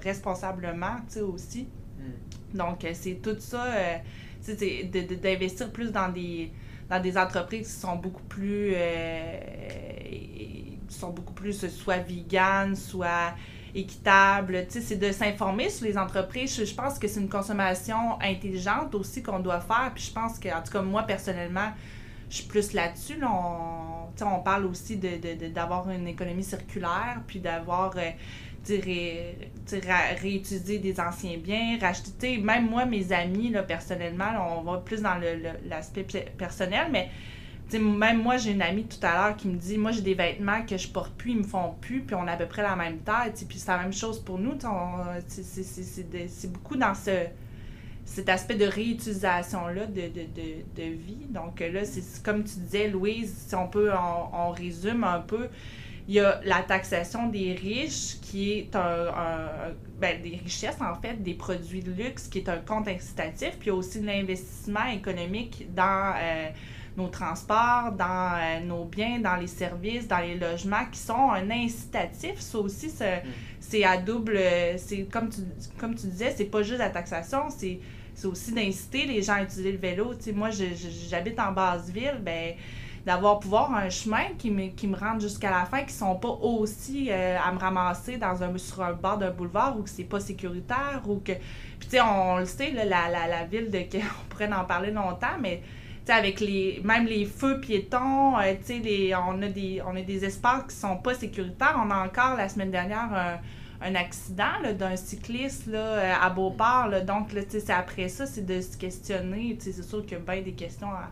responsablement 0.02 0.96
tu 1.08 1.14
sais 1.14 1.20
aussi 1.22 1.68
mm. 1.98 2.58
donc 2.58 2.84
euh, 2.84 2.90
c'est 2.92 3.22
tout 3.22 3.36
ça 3.38 3.64
d'investir 5.22 5.70
plus 5.72 5.90
dans 5.90 6.08
des, 6.08 6.50
dans 6.88 7.00
des 7.00 7.16
entreprises 7.16 7.66
qui 7.66 7.80
sont 7.80 7.96
beaucoup 7.96 8.24
plus. 8.24 8.72
Euh, 8.74 9.40
sont 10.88 11.10
beaucoup 11.10 11.32
plus 11.32 11.66
soit 11.68 11.98
vegan, 11.98 12.76
soit 12.76 13.34
équitable. 13.74 14.66
C'est 14.68 14.96
de 14.96 15.10
s'informer 15.12 15.68
sur 15.68 15.86
les 15.86 15.98
entreprises. 15.98 16.64
Je, 16.64 16.74
pense 16.74 16.98
que 16.98 17.08
c'est 17.08 17.20
une 17.20 17.28
consommation 17.28 18.20
intelligente 18.20 18.94
aussi 18.94 19.22
qu'on 19.22 19.40
doit 19.40 19.60
faire. 19.60 19.90
Puis 19.94 20.04
je 20.04 20.12
pense 20.12 20.38
que, 20.38 20.48
en 20.48 20.62
tout 20.62 20.72
cas, 20.72 20.82
moi, 20.82 21.02
personnellement, 21.02 21.72
je 22.30 22.36
suis 22.36 22.46
plus 22.46 22.72
là-dessus. 22.72 23.18
On, 23.24 24.24
on 24.24 24.38
parle 24.40 24.66
aussi 24.66 24.96
d'avoir 24.96 25.86
de, 25.86 25.92
de, 25.92 25.96
une 25.96 26.08
économie 26.08 26.44
circulaire, 26.44 27.20
puis 27.26 27.40
d'avoir. 27.40 27.96
Euh, 27.96 28.10
ré, 28.68 29.50
réutiliser 30.20 30.78
des 30.78 31.00
anciens 31.00 31.38
biens, 31.38 31.78
racheter. 31.80 32.38
Même 32.38 32.68
moi, 32.68 32.84
mes 32.84 33.12
amis, 33.12 33.52
personnellement, 33.66 34.58
on 34.58 34.62
va 34.62 34.78
plus 34.78 35.02
dans 35.02 35.20
l'aspect 35.68 36.06
personnel, 36.36 36.88
mais 36.90 37.10
même 37.72 38.22
moi, 38.22 38.36
j'ai 38.36 38.52
une 38.52 38.62
amie 38.62 38.84
tout 38.84 39.04
à 39.04 39.14
l'heure 39.14 39.36
qui 39.36 39.48
me 39.48 39.56
dit 39.56 39.78
Moi, 39.78 39.92
j'ai 39.92 40.02
des 40.02 40.14
vêtements 40.14 40.64
que 40.64 40.76
je 40.76 40.88
porte 40.88 41.14
plus, 41.14 41.32
ils 41.32 41.38
me 41.38 41.42
font 41.42 41.74
plus, 41.80 42.00
puis 42.02 42.14
on 42.14 42.26
a 42.26 42.32
à 42.32 42.36
peu 42.36 42.46
près 42.46 42.62
la 42.62 42.76
même 42.76 42.98
taille. 42.98 43.32
Puis 43.48 43.58
c'est 43.58 43.70
la 43.70 43.78
même 43.78 43.92
chose 43.92 44.20
pour 44.20 44.38
nous. 44.38 44.56
C'est 45.28 46.52
beaucoup 46.52 46.76
dans 46.76 46.94
ce 46.94 47.10
cet 48.04 48.28
aspect 48.28 48.56
de 48.56 48.66
réutilisation-là 48.66 49.86
de, 49.86 50.02
de, 50.02 50.26
de, 50.36 50.82
de, 50.82 50.90
vie. 50.90 51.26
Donc 51.30 51.60
là, 51.60 51.84
c'est 51.84 52.22
comme 52.22 52.44
tu 52.44 52.58
disais, 52.58 52.88
Louise, 52.88 53.34
si 53.48 53.54
on 53.54 53.66
peut, 53.66 53.90
on, 54.32 54.50
résume 54.50 55.04
un 55.04 55.20
peu, 55.20 55.48
il 56.06 56.14
y 56.14 56.20
a 56.20 56.40
la 56.44 56.62
taxation 56.62 57.28
des 57.28 57.54
riches, 57.54 58.20
qui 58.20 58.52
est 58.52 58.76
un, 58.76 59.72
ben, 59.98 60.20
des 60.22 60.36
richesses, 60.42 60.80
en 60.80 60.94
fait, 61.00 61.22
des 61.22 61.34
produits 61.34 61.80
de 61.80 61.92
luxe, 61.92 62.28
qui 62.28 62.38
est 62.38 62.48
un 62.48 62.58
compte 62.58 62.88
incitatif. 62.88 63.52
Puis 63.58 63.66
il 63.66 63.68
y 63.68 63.70
a 63.70 63.74
aussi 63.74 64.00
l'investissement 64.00 64.84
économique 64.92 65.66
dans 65.74 66.12
euh, 66.14 66.50
nos 66.98 67.08
transports, 67.08 67.92
dans 67.92 68.34
euh, 68.36 68.60
nos 68.60 68.84
biens, 68.84 69.18
dans 69.18 69.36
les 69.36 69.46
services, 69.46 70.06
dans 70.06 70.18
les 70.18 70.34
logements, 70.34 70.84
qui 70.92 70.98
sont 70.98 71.30
un 71.30 71.50
incitatif. 71.50 72.38
Ça 72.38 72.58
aussi, 72.58 72.88
mm. 72.88 73.28
c'est 73.60 73.84
à 73.84 73.96
double. 73.96 74.38
C'est 74.76 75.04
comme 75.10 75.30
tu, 75.30 75.40
comme 75.78 75.94
tu 75.94 76.06
disais, 76.08 76.34
c'est 76.36 76.44
pas 76.44 76.62
juste 76.62 76.80
la 76.80 76.90
taxation, 76.90 77.48
c'est 77.48 77.78
aussi 78.24 78.52
d'inciter 78.52 79.06
les 79.06 79.22
gens 79.22 79.34
à 79.34 79.42
utiliser 79.42 79.72
le 79.72 79.78
vélo. 79.78 80.14
Tu 80.14 80.24
sais, 80.24 80.32
moi, 80.32 80.50
j'habite 80.50 81.40
en 81.40 81.52
basse 81.52 81.88
ville, 81.88 82.20
ben 82.20 82.54
d'avoir 83.04 83.38
pouvoir 83.38 83.74
un 83.74 83.90
chemin 83.90 84.24
qui 84.38 84.50
me, 84.50 84.68
qui 84.68 84.86
me 84.86 84.96
rentre 84.96 85.20
jusqu'à 85.20 85.50
la 85.50 85.64
fin, 85.66 85.82
qui 85.82 85.92
sont 85.92 86.16
pas 86.16 86.28
aussi 86.28 87.08
euh, 87.10 87.36
à 87.38 87.52
me 87.52 87.58
ramasser 87.58 88.16
dans 88.16 88.42
un, 88.42 88.56
sur 88.56 88.82
un 88.82 88.92
bord 88.92 89.18
d'un 89.18 89.30
boulevard 89.30 89.78
ou 89.78 89.82
que 89.82 89.90
c'est 89.90 90.04
pas 90.04 90.20
sécuritaire 90.20 91.02
ou 91.06 91.16
que. 91.16 91.32
Puis, 91.32 91.88
tu 91.88 91.90
sais, 91.90 92.00
on, 92.00 92.38
le 92.38 92.46
sait, 92.46 92.70
la, 92.70 92.84
la, 92.84 93.08
la 93.28 93.44
ville 93.44 93.70
de. 93.70 93.78
On 93.98 94.28
pourrait 94.28 94.52
en 94.52 94.64
parler 94.64 94.90
longtemps, 94.90 95.38
mais 95.40 95.62
avec 96.08 96.40
les 96.40 96.80
même 96.84 97.06
les 97.06 97.24
feux 97.24 97.60
piétons, 97.60 98.38
euh, 98.38 98.54
les, 98.68 99.14
on, 99.14 99.40
a 99.42 99.48
des, 99.48 99.82
on 99.86 99.96
a 99.96 100.02
des 100.02 100.24
espaces 100.24 100.64
qui 100.68 100.76
sont 100.76 100.96
pas 100.96 101.14
sécuritaires. 101.14 101.80
On 101.82 101.90
a 101.90 102.04
encore 102.04 102.36
la 102.36 102.48
semaine 102.48 102.70
dernière 102.70 103.12
un, 103.12 103.38
un 103.86 103.94
accident 103.94 104.72
d'un 104.78 104.96
cycliste 104.96 105.66
là, 105.66 105.78
euh, 105.78 106.14
à 106.20 106.30
Beauport. 106.30 106.88
Là, 106.88 107.00
donc, 107.00 107.32
là, 107.32 107.42
c'est 107.48 107.70
après 107.70 108.08
ça, 108.08 108.26
c'est 108.26 108.44
de 108.44 108.60
se 108.60 108.76
questionner. 108.76 109.56
C'est 109.60 109.82
sûr 109.82 110.02
qu'il 110.02 110.12
y 110.12 110.14
a 110.16 110.18
bien 110.20 110.42
des 110.42 110.52
questions 110.52 110.88
à, 110.88 111.10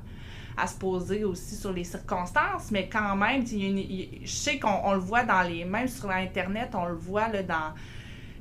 à, 0.57 0.67
se 0.67 0.75
poser 0.77 1.25
aussi 1.25 1.55
sur 1.55 1.73
les 1.73 1.85
circonstances, 1.85 2.71
mais 2.71 2.89
quand 2.89 3.17
même, 3.17 3.45
je 3.47 4.31
sais 4.31 4.59
qu'on 4.59 4.93
le 4.93 5.01
voit 5.01 5.25
dans 5.25 5.43
les. 5.43 5.65
Même 5.65 5.89
sur 5.89 6.11
Internet, 6.11 6.71
on 6.75 6.87
le 6.87 6.95
voit 6.95 7.29
là, 7.29 7.43
dans 7.43 7.75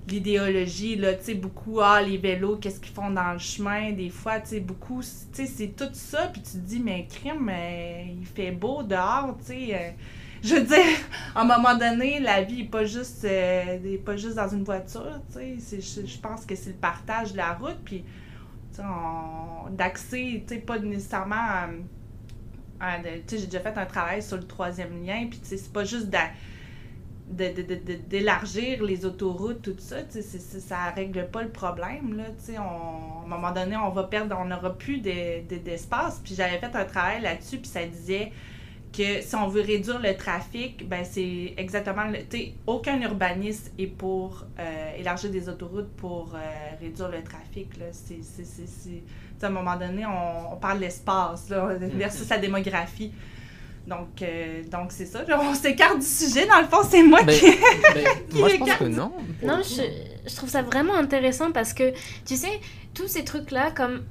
l'idéologie, 0.07 0.97
tu 0.97 1.23
sais, 1.23 1.33
beaucoup, 1.35 1.79
ah, 1.81 2.01
les 2.01 2.17
vélos, 2.17 2.57
qu'est-ce 2.57 2.79
qu'ils 2.79 2.93
font 2.93 3.09
dans 3.09 3.33
le 3.33 3.39
chemin, 3.39 3.91
des 3.91 4.09
fois, 4.09 4.39
tu 4.39 4.49
sais, 4.49 4.59
beaucoup, 4.59 5.01
tu 5.01 5.07
sais, 5.33 5.45
c'est 5.45 5.75
tout 5.75 5.89
ça, 5.93 6.27
puis 6.27 6.41
tu 6.41 6.51
te 6.51 6.57
dis, 6.57 6.79
mais 6.79 7.07
crime, 7.07 7.49
euh, 7.49 8.03
il 8.19 8.25
fait 8.25 8.51
beau 8.51 8.83
dehors, 8.83 9.37
tu 9.39 9.45
sais. 9.45 9.75
Euh, 9.75 9.91
je 10.43 10.55
veux 10.55 10.63
dire, 10.63 10.97
à 11.35 11.41
un 11.41 11.45
moment 11.45 11.75
donné, 11.75 12.19
la 12.19 12.41
vie 12.41 12.63
n'est 12.63 12.69
pas 12.69 12.83
juste, 12.83 13.23
euh, 13.25 13.97
pas 14.03 14.17
juste 14.17 14.35
dans 14.35 14.49
une 14.49 14.63
voiture, 14.63 15.21
tu 15.31 15.59
sais. 15.59 15.81
Je 15.81 16.17
pense 16.17 16.45
que 16.45 16.55
c'est 16.55 16.71
le 16.71 16.77
partage 16.77 17.33
de 17.33 17.37
la 17.37 17.53
route, 17.53 17.77
puis, 17.85 18.03
tu 18.71 18.77
sais, 18.77 18.83
d'accès, 19.71 20.43
tu 20.47 20.55
sais, 20.55 20.59
pas 20.61 20.79
nécessairement... 20.79 21.67
tu 22.81 23.09
sais, 23.27 23.37
j'ai 23.37 23.45
déjà 23.45 23.59
fait 23.59 23.77
un 23.77 23.85
travail 23.85 24.23
sur 24.23 24.37
le 24.37 24.45
troisième 24.45 25.05
lien, 25.05 25.27
puis, 25.29 25.39
tu 25.39 25.47
sais, 25.47 25.57
c'est 25.57 25.71
pas 25.73 25.83
juste 25.83 26.07
d'élargir 27.29 28.83
les 28.83 29.05
autoroutes, 29.05 29.61
tout 29.61 29.75
ça, 29.77 29.97
ça 30.09 30.89
règle 30.91 31.27
pas 31.27 31.43
le 31.43 31.49
problème. 31.49 32.17
Là, 32.17 32.23
on, 32.59 33.21
à 33.21 33.25
un 33.25 33.27
moment 33.27 33.51
donné, 33.51 33.77
on 33.77 33.89
va 33.89 34.03
perdre, 34.03 34.35
on 34.39 34.45
n'aura 34.45 34.77
plus 34.77 34.99
d'espace. 34.99 36.19
puis 36.23 36.35
j'avais 36.35 36.57
fait 36.57 36.75
un 36.75 36.85
travail 36.85 37.21
là-dessus, 37.21 37.57
puis 37.57 37.69
ça 37.69 37.85
disait 37.85 38.31
que 38.91 39.21
si 39.21 39.35
on 39.35 39.47
veut 39.47 39.61
réduire 39.61 39.99
le 39.99 40.15
trafic, 40.15 40.87
ben 40.87 41.05
c'est 41.09 41.53
exactement, 41.57 42.03
tu 42.29 42.51
aucun 42.67 42.99
urbaniste 43.01 43.71
est 43.79 43.87
pour 43.87 44.45
euh, 44.59 44.91
élargir 44.97 45.31
des 45.31 45.47
autoroutes 45.47 45.91
pour 45.97 46.33
euh, 46.35 46.39
réduire 46.79 47.09
le 47.09 47.23
trafic. 47.23 47.77
Là. 47.77 47.85
C'est, 47.91 48.19
à 49.41 49.47
un 49.47 49.49
moment 49.49 49.75
donné, 49.75 50.05
on, 50.05 50.55
parle 50.57 50.77
de 50.77 50.83
l'espace 50.83 51.49
versus 51.79 52.27
sa 52.27 52.37
démographie. 52.37 53.11
Donc, 53.87 54.21
euh, 54.21 54.63
donc 54.69 54.91
c'est 54.91 55.07
ça. 55.07 55.23
on 55.41 55.55
s'écarte 55.55 55.99
du 55.99 56.05
sujet. 56.05 56.45
Dans 56.45 56.59
le 56.59 56.67
fond, 56.67 56.87
c'est 56.87 57.01
moi 57.01 57.23
ben, 57.23 57.35
qui. 57.35 57.45
Ben, 57.47 58.07
moi, 58.39 58.49
je 58.49 58.57
pense 58.57 58.73
que 58.73 58.83
non. 58.83 59.11
Non, 59.41 59.61
je, 59.63 60.29
je, 60.29 60.35
trouve 60.35 60.49
ça 60.49 60.61
vraiment 60.61 60.93
intéressant 60.93 61.51
parce 61.51 61.73
que, 61.73 61.91
tu 62.25 62.35
sais, 62.35 62.59
tous 62.93 63.07
ces 63.07 63.23
trucs-là, 63.23 63.71
comme 63.71 64.03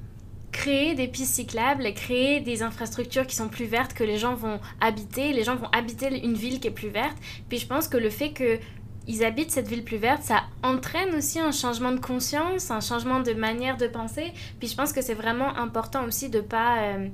créer 0.51 0.95
des 0.95 1.07
pistes 1.07 1.35
cyclables, 1.35 1.93
créer 1.93 2.39
des 2.39 2.63
infrastructures 2.63 3.25
qui 3.25 3.35
sont 3.35 3.49
plus 3.49 3.65
vertes, 3.65 3.93
que 3.93 4.03
les 4.03 4.17
gens 4.17 4.35
vont 4.35 4.59
habiter, 4.79 5.33
les 5.33 5.43
gens 5.43 5.55
vont 5.55 5.69
habiter 5.71 6.23
une 6.23 6.33
ville 6.33 6.59
qui 6.59 6.67
est 6.67 6.71
plus 6.71 6.89
verte. 6.89 7.17
Puis 7.49 7.59
je 7.59 7.67
pense 7.67 7.87
que 7.87 7.97
le 7.97 8.09
fait 8.09 8.31
que 8.31 8.59
ils 9.07 9.23
habitent 9.25 9.51
cette 9.51 9.67
ville 9.67 9.83
plus 9.83 9.97
verte, 9.97 10.21
ça 10.23 10.43
entraîne 10.61 11.15
aussi 11.15 11.39
un 11.39 11.51
changement 11.51 11.91
de 11.91 11.99
conscience, 11.99 12.69
un 12.69 12.81
changement 12.81 13.19
de 13.19 13.33
manière 13.33 13.77
de 13.77 13.87
penser. 13.87 14.31
Puis 14.59 14.67
je 14.67 14.75
pense 14.75 14.93
que 14.93 15.01
c'est 15.01 15.15
vraiment 15.15 15.57
important 15.57 16.05
aussi 16.05 16.29
de 16.29 16.39
pas 16.39 16.77
euh, 16.83 17.07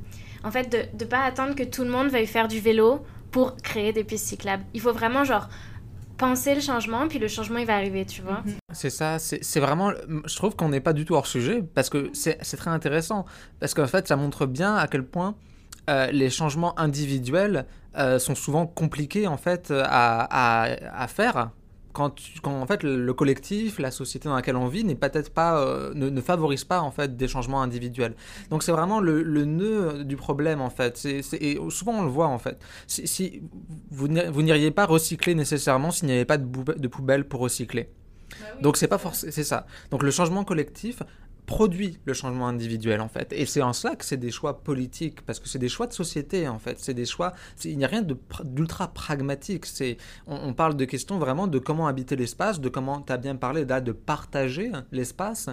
en 0.44 0.52
fait, 0.52 0.94
de 0.94 1.06
pas 1.06 1.24
attendre 1.24 1.56
que 1.56 1.64
tout 1.64 1.84
le 1.84 1.90
monde 1.90 2.10
veuille 2.10 2.28
faire 2.28 2.48
du 2.48 2.60
vélo 2.60 3.04
pour 3.32 3.56
créer 3.58 3.94
des 3.94 4.04
pistes 4.04 4.26
cyclables. 4.26 4.64
Il 4.74 4.82
faut 4.82 4.94
vraiment, 4.94 5.24
genre, 5.24 5.50
penser 6.18 6.56
le 6.56 6.62
changement, 6.62 7.08
puis 7.08 7.20
le 7.20 7.28
changement, 7.28 7.60
il 7.60 7.66
va 7.66 7.76
arriver, 7.76 8.06
tu 8.06 8.22
vois. 8.22 8.42
Mhm. 8.46 8.56
C'est 8.74 8.90
ça, 8.90 9.20
c'est 9.20 9.60
vraiment... 9.60 9.92
Je 10.26 10.36
trouve 10.36 10.56
qu'on 10.56 10.70
n'est 10.70 10.82
pas 10.82 10.94
du 10.94 11.06
tout 11.06 11.16
hors 11.16 11.28
sujet, 11.28 11.64
parce 11.74 11.90
que 11.90 12.10
c'est 12.14 12.38
très 12.58 12.70
intéressant, 12.72 13.26
parce 13.60 13.74
qu'en 13.74 13.88
fait, 13.88 14.08
ça 14.08 14.16
montre 14.16 14.46
bien 14.46 14.76
à 14.76 14.88
quel 14.88 15.06
point 15.06 15.36
euh, 15.90 16.12
les 16.12 16.30
changements 16.30 16.78
individuels 16.80 17.66
euh, 17.98 18.20
sont 18.20 18.36
souvent 18.36 18.66
compliqués, 18.68 19.28
en 19.28 19.38
fait, 19.38 19.72
à, 19.72 20.64
à, 20.66 21.04
à 21.04 21.08
faire 21.08 21.52
quand, 21.98 22.14
quand, 22.44 22.62
en 22.62 22.68
fait 22.68 22.84
le 22.84 23.12
collectif, 23.14 23.80
la 23.80 23.90
société 23.90 24.30
dans 24.30 24.36
laquelle 24.36 24.56
on 24.56 24.68
vit 24.68 24.84
n'est 24.84 24.94
peut-être 24.94 25.34
pas, 25.34 25.60
euh, 25.60 25.96
ne, 25.96 26.22
favorise 26.22 26.64
pas 26.64 26.80
en 26.82 26.92
fait 26.92 27.18
des 27.18 27.28
changements 27.28 27.64
individuels. 27.64 28.16
Donc 28.52 28.62
c'est 28.62 28.72
vraiment 28.72 29.00
le, 29.00 29.24
le, 29.24 29.46
nœud 29.46 30.04
du 30.04 30.16
problème 30.16 30.62
en 30.62 30.70
fait. 30.70 30.96
C'est, 30.96 31.22
et 31.42 31.60
souvent 31.70 31.94
on 31.94 32.04
le 32.04 32.10
voit 32.10 32.28
en 32.28 32.38
fait. 32.38 32.60
Si, 32.86 33.08
si 33.08 33.42
vous 33.90 34.08
n'iriez 34.08 34.70
pas 34.70 34.86
recycler 34.86 35.34
nécessairement 35.34 35.90
s'il 35.90 36.08
n'y 36.08 36.14
avait 36.14 36.26
pas 36.26 36.38
de, 36.38 36.74
de 36.74 36.88
poubelle 36.88 37.28
pour 37.28 37.40
recycler. 37.40 37.90
Bah 38.30 38.46
Donc 38.62 38.78
c'est 38.78 38.88
pas 38.88 39.00
forcément 39.00 39.32
c'est 39.32 39.44
ça. 39.44 39.66
Donc 39.90 40.04
le 40.04 40.12
changement 40.12 40.44
collectif 40.44 41.02
produit 41.48 41.98
le 42.04 42.14
changement 42.14 42.48
individuel 42.48 43.02
en 43.02 43.08
fait. 43.08 43.32
Et 43.32 43.46
c'est 43.46 43.64
en 43.64 43.74
cela 43.74 43.96
que 43.96 44.06
c'est 44.06 44.18
des 44.18 44.32
choix 44.32 44.62
politiques, 44.62 45.22
parce 45.22 45.40
que 45.40 45.48
c'est 45.48 45.58
des 45.58 45.70
choix 45.70 45.88
de 45.88 45.94
société 45.94 46.48
en 46.48 46.60
fait. 46.60 46.78
C'est 46.78 46.94
des 46.94 47.06
choix, 47.06 47.34
il 47.64 47.78
n'y 47.78 47.86
a 47.86 47.88
rien 47.88 48.06
d'ultra 48.44 48.90
pragmatique. 48.90 49.66
C'est, 49.66 49.98
on, 50.28 50.54
parle 50.54 50.76
de 50.76 50.86
questions 50.86 51.18
vraiment 51.18 51.48
de 51.48 51.58
comment 51.58 51.88
habiter 51.88 52.18
l'espace, 52.18 52.60
de 52.60 52.68
comment, 52.70 53.02
tu 53.02 53.14
as 53.14 53.18
bien 53.18 53.38
parlé 53.38 53.66
là, 53.66 53.80
de 53.80 53.94
partager 53.94 54.72
l'espace. 54.92 55.50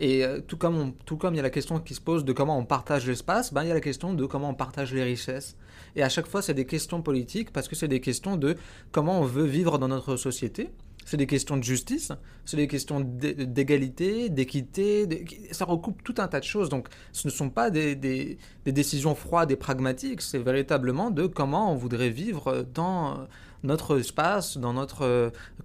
Et 0.00 0.24
euh, 0.24 0.40
tout 0.40 0.56
comme, 0.56 0.92
tout 1.06 1.16
comme 1.16 1.34
il 1.34 1.38
y 1.38 1.40
a 1.40 1.44
la 1.44 1.50
question 1.50 1.78
qui 1.78 1.94
se 1.94 2.00
pose 2.00 2.24
de 2.24 2.32
comment 2.32 2.58
on 2.58 2.64
partage 2.64 3.06
l'espace, 3.06 3.52
ben, 3.52 3.62
il 3.62 3.68
y 3.68 3.70
a 3.70 3.74
la 3.74 3.80
question 3.80 4.14
de 4.14 4.26
comment 4.26 4.50
on 4.50 4.54
partage 4.54 4.92
les 4.92 5.04
richesses. 5.04 5.56
Et 5.94 6.02
à 6.02 6.08
chaque 6.08 6.26
fois, 6.26 6.42
c'est 6.42 6.54
des 6.54 6.66
questions 6.66 7.00
politiques 7.00 7.52
parce 7.52 7.68
que 7.68 7.76
c'est 7.76 7.88
des 7.88 8.00
questions 8.00 8.36
de 8.36 8.56
comment 8.90 9.20
on 9.20 9.24
veut 9.24 9.46
vivre 9.46 9.78
dans 9.78 9.88
notre 9.88 10.16
société 10.16 10.70
c'est 11.08 11.16
des 11.16 11.26
questions 11.26 11.56
de 11.56 11.64
justice, 11.64 12.12
c'est 12.44 12.58
des 12.58 12.68
questions 12.68 13.00
d'égalité, 13.00 14.28
d'équité, 14.28 15.24
ça 15.52 15.64
recoupe 15.64 16.04
tout 16.04 16.14
un 16.18 16.28
tas 16.28 16.38
de 16.38 16.44
choses. 16.44 16.68
Donc 16.68 16.88
ce 17.12 17.26
ne 17.26 17.32
sont 17.32 17.48
pas 17.48 17.70
des, 17.70 17.96
des, 17.96 18.36
décisions 18.66 19.14
froides 19.14 19.50
et 19.50 19.56
pragmatiques, 19.56 20.20
c'est 20.20 20.38
véritablement 20.38 21.10
de 21.10 21.26
comment 21.26 21.72
on 21.72 21.76
voudrait 21.76 22.10
vivre 22.10 22.66
dans 22.74 23.26
notre 23.62 23.98
espace, 23.98 24.58
dans 24.58 24.74
notre 24.74 25.02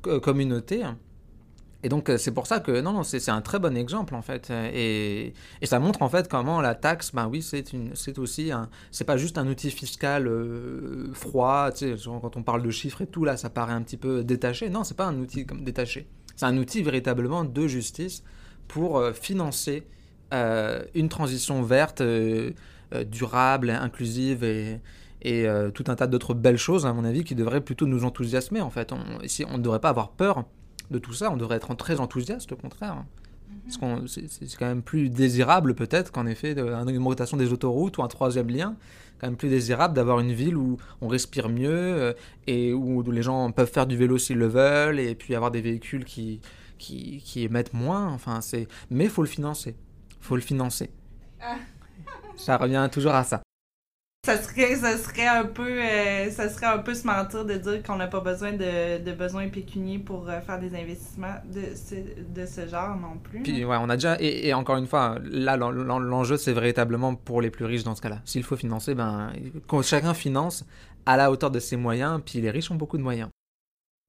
euh, 0.08 0.19
communauté. 0.21 0.84
Et 1.83 1.89
donc, 1.89 2.09
euh, 2.09 2.17
c'est 2.17 2.31
pour 2.31 2.47
ça 2.47 2.61
que, 2.61 2.79
non, 2.79 2.93
non, 2.93 3.03
c'est 3.03 3.29
un 3.29 3.41
très 3.41 3.59
bon 3.59 3.75
exemple, 3.75 4.15
en 4.15 4.21
fait. 4.21 4.49
Et, 4.49 5.33
et, 5.61 5.65
ça 5.65 5.79
montre, 5.79 6.01
en 6.01 6.09
fait, 6.09 6.29
comment 6.29 6.61
la 6.61 6.75
taxe, 6.75 7.11
ben 7.13 7.27
oui, 7.27 7.41
c'est 7.41 8.19
aussi 8.19 8.51
un. 8.51 8.69
C'est 8.89 9.03
pas 9.03 9.17
juste 9.17 9.37
un 9.37 9.47
outil 9.47 9.69
fiscal 9.69 10.27
euh, 10.27 11.11
froid, 11.13 11.69
quand 12.05 12.37
on 12.37 12.43
parle 12.43 12.63
de 12.63 12.71
chiffres 12.71 13.01
et 13.01 13.07
tout, 13.07 13.25
là, 13.25 13.35
ça 13.35 13.49
paraît 13.49 13.73
un 13.73 13.81
petit 13.81 13.97
peu 13.97 14.23
détaché. 14.23 14.69
Non, 14.69 14.85
c'est 14.85 14.95
pas 14.95 15.05
un 15.05 15.19
outil 15.19 15.45
comme 15.45 15.65
détaché. 15.65 16.07
C'est 16.37 16.45
un 16.45 16.57
outil 16.57 16.81
véritablement 16.83 17.43
de 17.43 17.67
justice 17.67 18.23
pour 18.67 18.97
euh, 18.97 19.11
financer 19.11 19.85
une 20.95 21.09
transition 21.09 21.61
verte, 21.61 22.01
durable, 23.05 23.69
inclusive 23.69 24.43
et, 24.43 24.79
et 25.21 25.45
tout 25.75 25.83
un 25.89 25.95
tas 25.95 26.07
d'autres 26.07 26.33
belles 26.33 26.57
choses, 26.57 26.87
à 26.87 26.93
mon 26.93 27.05
avis, 27.05 27.23
qui 27.23 27.35
devraient 27.35 27.61
plutôt 27.61 27.85
nous 27.85 28.03
enthousiasmer, 28.03 28.59
en 28.59 28.71
fait. 28.71 28.91
Ici, 29.21 29.45
on 29.47 29.59
ne 29.59 29.63
devrait 29.63 29.79
pas 29.79 29.89
avoir 29.89 30.09
peur 30.09 30.45
de 30.91 30.99
tout 30.99 31.13
ça. 31.13 31.31
On 31.31 31.37
devrait 31.37 31.57
être 31.57 31.73
très 31.75 31.99
enthousiaste, 31.99 32.51
au 32.51 32.55
contraire. 32.55 33.03
Parce 33.65 33.77
que 33.77 34.07
c'est 34.07 34.57
quand 34.57 34.65
même 34.65 34.81
plus 34.81 35.09
désirable, 35.09 35.73
peut-être, 35.75 36.11
qu'en 36.11 36.25
effet, 36.25 36.57
une 36.57 36.89
augmentation 36.89 37.37
des 37.37 37.53
autoroutes 37.53 37.97
ou 37.97 38.03
un 38.03 38.07
troisième 38.07 38.49
lien. 38.49 38.75
Quand 39.19 39.27
même 39.27 39.37
plus 39.37 39.49
désirable 39.49 39.93
d'avoir 39.93 40.19
une 40.19 40.33
ville 40.33 40.57
où 40.57 40.77
on 40.99 41.07
respire 41.07 41.47
mieux 41.47 41.69
euh, 41.69 42.13
et 42.45 42.73
où 42.73 43.01
les 43.09 43.21
gens 43.21 43.51
peuvent 43.51 43.71
faire 43.71 43.87
du 43.87 43.95
vélo 43.95 44.17
s'ils 44.17 44.37
le 44.37 44.47
veulent 44.47 44.99
et 44.99 45.15
puis 45.15 45.33
avoir 45.33 45.49
des 45.49 45.61
véhicules 45.61 46.03
qui, 46.03 46.41
qui, 46.77 47.21
qui 47.23 47.43
émettent 47.43 47.73
moins. 47.73 48.11
Enfin, 48.11 48.41
c'est... 48.41 48.67
Mais 48.89 49.05
il 49.05 49.09
faut 49.09 49.21
le 49.21 49.29
financer. 49.29 49.75
faut 50.19 50.35
le 50.35 50.41
financer. 50.41 50.89
Ah. 51.41 51.55
ça 52.35 52.57
revient 52.57 52.89
toujours 52.91 53.13
à 53.13 53.23
ça. 53.23 53.43
Ça 54.25 54.41
serait, 54.41 54.75
ça 54.77 54.97
serait 54.97 55.27
un 55.27 55.43
peu, 55.43 55.67
euh, 55.81 56.29
ça 56.31 56.47
serait 56.47 56.67
un 56.67 56.77
peu 56.77 56.93
se 56.93 57.05
mentir 57.05 57.43
de 57.43 57.55
dire 57.55 57.83
qu'on 57.83 57.97
n'a 57.97 58.07
pas 58.07 58.21
besoin 58.21 58.53
de, 58.53 59.03
de 59.03 59.12
besoins 59.12 59.49
pécuniers 59.49 59.99
pour 59.99 60.29
euh, 60.29 60.39
faire 60.39 60.59
des 60.62 60.73
investissements 60.77 61.36
de 61.53 61.75
ce, 61.75 61.95
de 62.33 62.45
ce 62.45 62.65
genre 62.69 62.95
non 62.95 63.17
plus. 63.21 63.43
Puis 63.43 63.65
ouais, 63.65 63.75
on 63.81 63.89
a 63.89 63.95
déjà 63.97 64.15
et, 64.21 64.53
encore 64.53 64.77
une 64.77 64.88
fois, 64.88 65.17
là 65.25 65.57
l'en- 65.57 65.71
l'en- 65.71 65.99
l'enjeu 65.99 66.38
c'est 66.38 66.53
véritablement 66.53 67.15
pour 67.15 67.41
les 67.41 67.49
plus 67.49 67.65
riches 67.65 67.83
dans 67.83 67.95
ce 67.95 68.01
cas-là. 68.01 68.21
S'il 68.23 68.43
faut 68.43 68.55
financer, 68.55 68.95
ben 68.95 69.33
chacun 69.81 70.13
finance 70.13 70.65
à 71.05 71.17
la 71.17 71.29
hauteur 71.29 71.51
de 71.51 71.59
ses 71.59 71.75
moyens, 71.75 72.21
puis 72.25 72.39
les 72.39 72.49
riches 72.49 72.71
ont 72.71 72.75
beaucoup 72.75 72.97
de 72.97 73.03
moyens. 73.03 73.27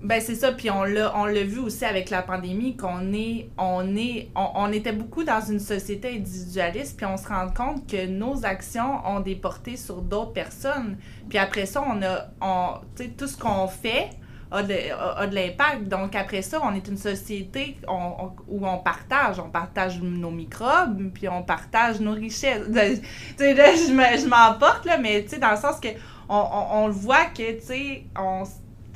Ben 0.03 0.21
c'est 0.21 0.35
ça, 0.35 0.51
puis 0.53 0.71
on 0.71 0.83
l'a 0.83 1.17
on 1.17 1.25
l'a 1.25 1.45
vu 1.45 1.61
aussi 1.61 1.85
avec 1.85 2.11
la 2.11 2.21
pandémie 2.23 2.77
qu'on 2.77 3.13
est 3.13 3.49
on 3.57 3.95
est 3.97 4.29
on, 4.35 4.71
était 4.73 4.93
beaucoup 4.93 5.23
dans 5.23 5.41
une 5.41 5.61
société 5.61 6.17
individualiste 6.17 6.97
puis 6.97 7.07
on 7.07 7.17
se 7.17 7.29
rend 7.29 7.49
compte 7.49 7.89
que 7.89 8.05
nos 8.07 8.45
actions 8.45 9.01
ont 9.07 9.21
des 9.21 9.37
portées 9.37 9.77
sur 9.77 10.03
d'autres 10.03 10.33
personnes. 10.33 10.99
Puis 11.29 11.39
après 11.39 11.65
ça, 11.67 11.83
on 11.87 12.03
a 12.03 12.27
on 12.43 12.81
tout 13.17 13.29
ce 13.29 13.37
qu'on 13.39 13.69
fait 13.69 14.11
a 14.51 14.63
de, 14.65 14.75
a, 15.17 15.27
de 15.29 15.35
l'impact. 15.35 15.85
Donc 15.85 16.17
après 16.17 16.43
ça, 16.43 16.61
on 16.63 16.75
est 16.75 16.87
une 16.89 16.99
société 16.99 17.79
on- 17.89 18.33
où 18.49 18.67
on 18.67 18.79
partage, 18.79 19.39
on 19.39 19.49
partage 19.49 20.01
nos 20.03 20.31
microbes, 20.31 21.13
puis 21.15 21.29
on 21.29 21.43
partage 21.45 22.01
nos 22.01 22.13
richesses. 22.13 22.67
Tu 23.39 23.45
sais 23.45 23.55
je 23.55 23.93
me- 23.93 24.19
je 24.19 24.27
m'emporte 24.27 24.85
là, 24.87 24.99
mais 24.99 25.23
tu 25.23 25.31
sais 25.31 25.39
dans 25.39 25.53
le 25.53 25.57
sens 25.57 25.79
que 25.81 25.89
on, 26.29 26.37
on, 26.73 26.87
le 26.89 26.93
voit 26.93 27.27
que 27.27 27.59
tu 27.61 27.65
sais 27.65 28.05
on 28.19 28.43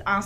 en 0.06 0.20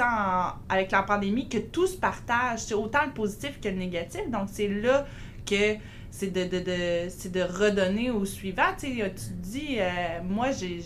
en- 0.00 0.52
avec 0.68 0.90
la 0.90 1.02
pandémie 1.02 1.48
que 1.48 1.58
tout 1.58 1.86
se 1.86 1.96
partage, 1.96 2.60
c'est 2.60 2.74
autant 2.74 3.06
le 3.06 3.12
positif 3.12 3.60
que 3.60 3.68
le 3.68 3.76
négatif. 3.76 4.22
Donc 4.30 4.48
c'est 4.52 4.68
là 4.68 5.06
que 5.46 5.76
c'est 6.10 6.30
de, 6.30 6.44
de, 6.44 6.58
de- 6.64 7.08
de 7.30 7.40
redonner 7.42 8.10
au 8.10 8.24
suivant. 8.24 8.72
Tu 8.78 8.96
tu 8.96 9.10
te 9.10 9.32
dis, 9.42 9.76
euh, 9.78 10.22
moi 10.22 10.50
j'ai- 10.52 10.80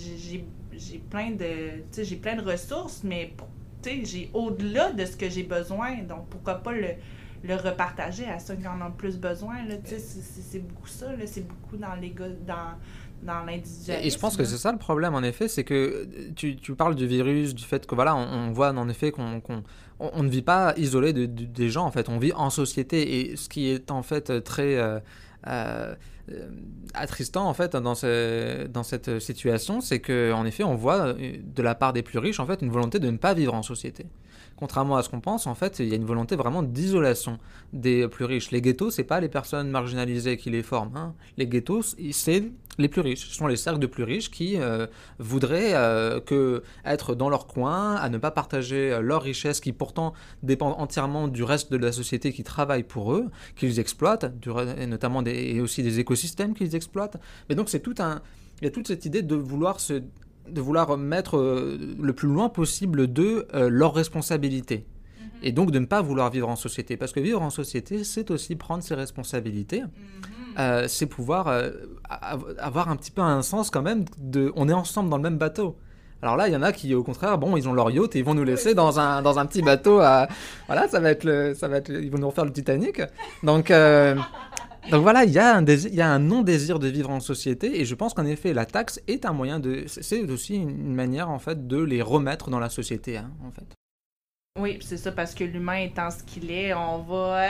plein 1.11 1.31
de 1.33 1.83
tu 1.93 2.17
plein 2.17 2.37
de 2.37 2.43
ressources, 2.51 3.03
mais 3.05 3.33
tu 3.83 3.91
sais, 3.91 4.05
j'ai 4.05 4.31
au-delà 4.33 4.93
de 4.93 5.05
ce 5.05 5.17
que 5.17 5.29
j'ai 5.29 5.43
besoin. 5.43 5.99
Donc 6.03 6.29
pourquoi 6.31 6.55
pas 6.57 6.73
le, 6.73 6.89
le 7.45 7.55
repartager 7.55 8.27
à 8.27 8.39
ceux 8.39 8.55
qui 8.57 8.67
en 8.67 8.81
ont 8.81 8.91
plus 8.93 9.17
besoin. 9.19 9.57
C'est- 9.85 9.99
beaucoup 10.61 10.89
ça, 10.89 11.07
c'est 11.27 11.47
beaucoup 11.47 11.77
dans 11.77 11.95
les 11.95 12.11
gars- 12.11 12.29
dans, 12.47 12.77
dans 13.23 13.45
l'individualisme. 13.45 14.07
Et 14.07 14.11
je 14.11 14.19
pense 14.19 14.37
que 14.37 14.45
c'est 14.45 14.57
ça 14.59 14.73
le 14.73 14.79
problème, 14.79 15.15
en 15.15 15.23
effet, 15.23 15.49
c'est 15.49 15.65
que 15.65 15.75
euh, 15.75 16.07
tu, 16.37 16.57
tu 16.57 16.75
parles 16.75 16.95
du 16.95 17.07
virus, 17.07 17.55
du 17.55 17.65
fait 17.65 17.87
que 17.87 17.95
voilà, 17.95 18.15
on, 18.17 18.53
voit 18.53 18.71
en 18.71 18.89
effet 18.89 19.11
qu'on 19.11 19.41
qu'on- 19.41 19.63
on, 20.01 20.23
ne 20.23 20.29
vit 20.29 20.43
pas 20.43 20.75
isolé 20.77 21.13
de- 21.13 21.27
de- 21.27 21.45
des 21.45 21.71
gens, 21.71 21.85
en 21.85 21.91
fait, 21.91 22.09
on 22.09 22.19
vit 22.19 22.33
en 22.33 22.51
société. 22.51 23.31
Et 23.33 23.37
ce 23.37 23.49
qui 23.49 23.69
est 23.69 23.91
en 23.91 24.03
fait 24.03 24.43
très 24.45 24.77
euh, 24.77 25.01
euh, 25.49 25.95
attristant, 26.95 27.49
en 27.49 27.55
fait, 27.55 27.75
dans, 27.77 27.95
ce- 27.95 28.67
dans 28.67 28.83
cette 28.83 29.19
situation, 29.19 29.81
c'est 29.81 30.01
que 30.01 30.33
en 30.33 30.45
effet, 30.47 30.65
on 30.65 30.75
voit 30.75 31.15
de 31.15 31.63
la 31.63 31.75
part 31.75 31.93
des 31.93 32.03
plus 32.03 32.19
riches, 32.19 32.41
en 32.41 32.47
fait, 32.47 32.63
une 32.63 32.71
volonté 32.71 32.99
de 32.99 33.11
ne 33.11 33.17
pas 33.17 33.35
vivre 33.35 33.55
en 33.55 33.63
société. 33.63 34.07
Contrairement 34.59 34.97
à 34.97 35.05
ce 35.05 35.09
qu'on 35.09 35.21
pense, 35.21 35.47
en 35.47 35.55
fait, 35.55 35.79
il 35.79 35.89
y 35.89 35.93
a 35.93 35.95
une 35.95 36.05
volonté 36.05 36.35
vraiment 36.35 36.65
d'isolation 36.65 37.39
des 37.73 38.09
plus 38.09 38.25
riches. 38.25 38.51
Les 38.51 38.61
ghettos, 38.61 38.91
c'est 38.91 39.05
pas 39.05 39.21
les 39.21 39.29
personnes 39.29 39.71
marginalisées 39.71 40.37
qui 40.37 40.51
les 40.51 40.65
forment. 40.65 40.97
hein. 40.97 41.15
Les 41.37 41.47
ghettos, 41.47 41.95
c'est 42.11 42.51
les 42.77 42.89
plus 42.89 43.01
riches. 43.01 43.29
Ce 43.29 43.35
sont 43.35 43.47
les 43.47 43.55
cercles 43.55 43.79
de 43.79 43.87
plus 43.87 44.03
riches 44.03 44.33
qui 44.33 44.57
euh, 44.57 44.89
voudraient 45.21 45.75
euh, 45.75 46.61
être 46.85 47.15
dans 47.15 47.29
leur 47.29 47.47
coin, 47.47 47.95
à 47.95 48.09
ne 48.09 48.19
pas 48.19 48.33
partager 48.33 48.93
euh, 48.93 49.01
leurs 49.01 49.23
richesses 49.23 49.61
qui 49.61 49.73
pourtant 49.73 50.13
dépendent 50.43 50.75
entièrement 50.79 51.29
du 51.29 51.45
reste 51.45 51.71
de 51.71 51.77
la 51.77 51.93
société 51.93 52.33
qui 52.33 52.43
travaille 52.43 52.83
pour 52.83 53.13
eux, 53.13 53.27
qu'ils 53.55 53.79
exploitent, 53.79 54.39
du 54.41 54.51
et 54.77 54.87
notamment 54.87 55.23
des, 55.23 55.35
et 55.55 55.61
aussi 55.61 55.85
des 55.85 56.01
écosystèmes 56.01 56.55
qu'ils 56.55 56.75
exploitent. 56.75 57.21
Mais 57.49 57.55
donc 57.55 57.69
c'est 57.69 57.81
tout 57.81 57.95
un, 58.01 58.23
il 58.61 58.65
y 58.65 58.69
a 58.69 58.71
toute 58.73 58.89
cette 58.89 59.05
idée 59.05 59.23
de 59.23 59.37
vouloir 59.37 59.79
se, 59.79 60.03
de 60.51 60.61
vouloir 60.61 60.97
mettre 60.97 61.37
euh, 61.37 61.79
le 62.01 62.13
plus 62.13 62.29
loin 62.29 62.49
possible 62.49 63.13
de 63.13 63.47
euh, 63.55 63.69
leurs 63.71 63.95
responsabilités. 63.95 64.87
Et 65.43 65.53
donc 65.53 65.71
de 65.71 65.79
ne 65.79 65.87
pas 65.87 66.03
vouloir 66.03 66.31
vivre 66.31 66.49
en 66.49 66.57
société. 66.57 66.97
Parce 66.97 67.13
que 67.13 67.21
vivre 67.21 67.43
en 67.43 67.51
société, 67.51 68.05
c'est 68.05 68.31
aussi 68.31 68.57
prendre 68.57 68.83
ses 68.83 68.95
responsabilités. 68.95 69.83
Mhm. 69.83 69.89
Euh, 70.59 70.89
c'est 70.89 71.07
pouvoir 71.07 71.47
av- 72.09 72.57
avoir 72.59 72.89
un 72.89 72.97
petit 72.97 73.13
peu 73.13 73.23
un 73.23 73.43
sens 73.43 73.71
quand 73.71 73.83
même 73.83 74.05
de 74.19 74.53
on 74.57 74.69
est 74.69 74.73
ensemble 74.73 75.09
dans 75.09 75.17
le 75.17 75.23
même 75.23 75.39
bateau. 75.39 75.77
Alors 76.21 76.37
là, 76.37 76.49
il 76.49 76.53
y 76.53 76.57
en 76.57 76.63
a 76.63 76.73
qui, 76.73 76.93
au 76.97 77.05
contraire, 77.05 77.39
bon, 77.39 77.57
ils 77.57 77.69
ont 77.69 77.73
leur 77.73 77.93
yacht 77.93 78.17
et 78.17 78.19
ils 78.19 78.25
vont 78.25 78.35
nous 78.35 78.43
laisser 78.43 78.75
dans 78.75 78.99
un, 78.99 79.23
dans 79.23 79.39
un 79.39 79.47
petit 79.47 79.63
bateau. 79.63 80.01
À... 80.01 80.27
Voilà, 80.67 80.89
ça 80.89 80.99
va 80.99 81.11
être 81.11 81.23
le, 81.23 81.55
ça 81.55 81.69
va 81.69 81.77
être, 81.77 81.91
ils 81.91 82.11
vont 82.11 82.19
nous 82.19 82.27
refaire 82.29 82.45
le 82.45 82.53
Titanic. 82.53 83.01
Donc, 83.45 83.71
euh, 83.71 84.17
donc 84.91 85.03
voilà, 85.03 85.25
il 85.25 85.33
y 85.33 85.39
a 85.39 85.55
un 85.57 86.19
non-désir 86.19 86.79
de 86.79 86.89
vivre 86.89 87.11
en 87.11 87.21
société 87.21 87.81
et 87.81 87.85
je 87.85 87.95
pense 87.95 88.15
qu'en 88.15 88.27
effet, 88.27 88.53
la 88.55 88.65
taxe 88.67 89.01
est 89.07 89.25
un 89.27 89.33
moyen 89.33 89.61
de, 89.61 89.85
c'est- 89.87 90.03
c'est 90.03 90.31
aussi 90.31 90.57
une 90.57 90.95
manière 90.95 91.29
en 91.31 91.39
fait 91.39 91.67
de 91.67 91.79
les 91.83 92.03
remettre 92.03 92.51
dans 92.51 92.59
la 92.59 92.71
société, 92.71 93.17
hein, 93.19 93.31
en 93.47 93.51
fait. 93.51 93.67
Oui, 94.59 94.79
c'est 94.81 94.97
ça, 94.97 95.13
parce 95.13 95.35
que 95.35 95.45
l'humain 95.45 95.77
étant 95.77 96.11
ce 96.11 96.23
qu'il 96.23 96.51
est, 96.51 96.75
on 96.75 96.99
va. 96.99 97.47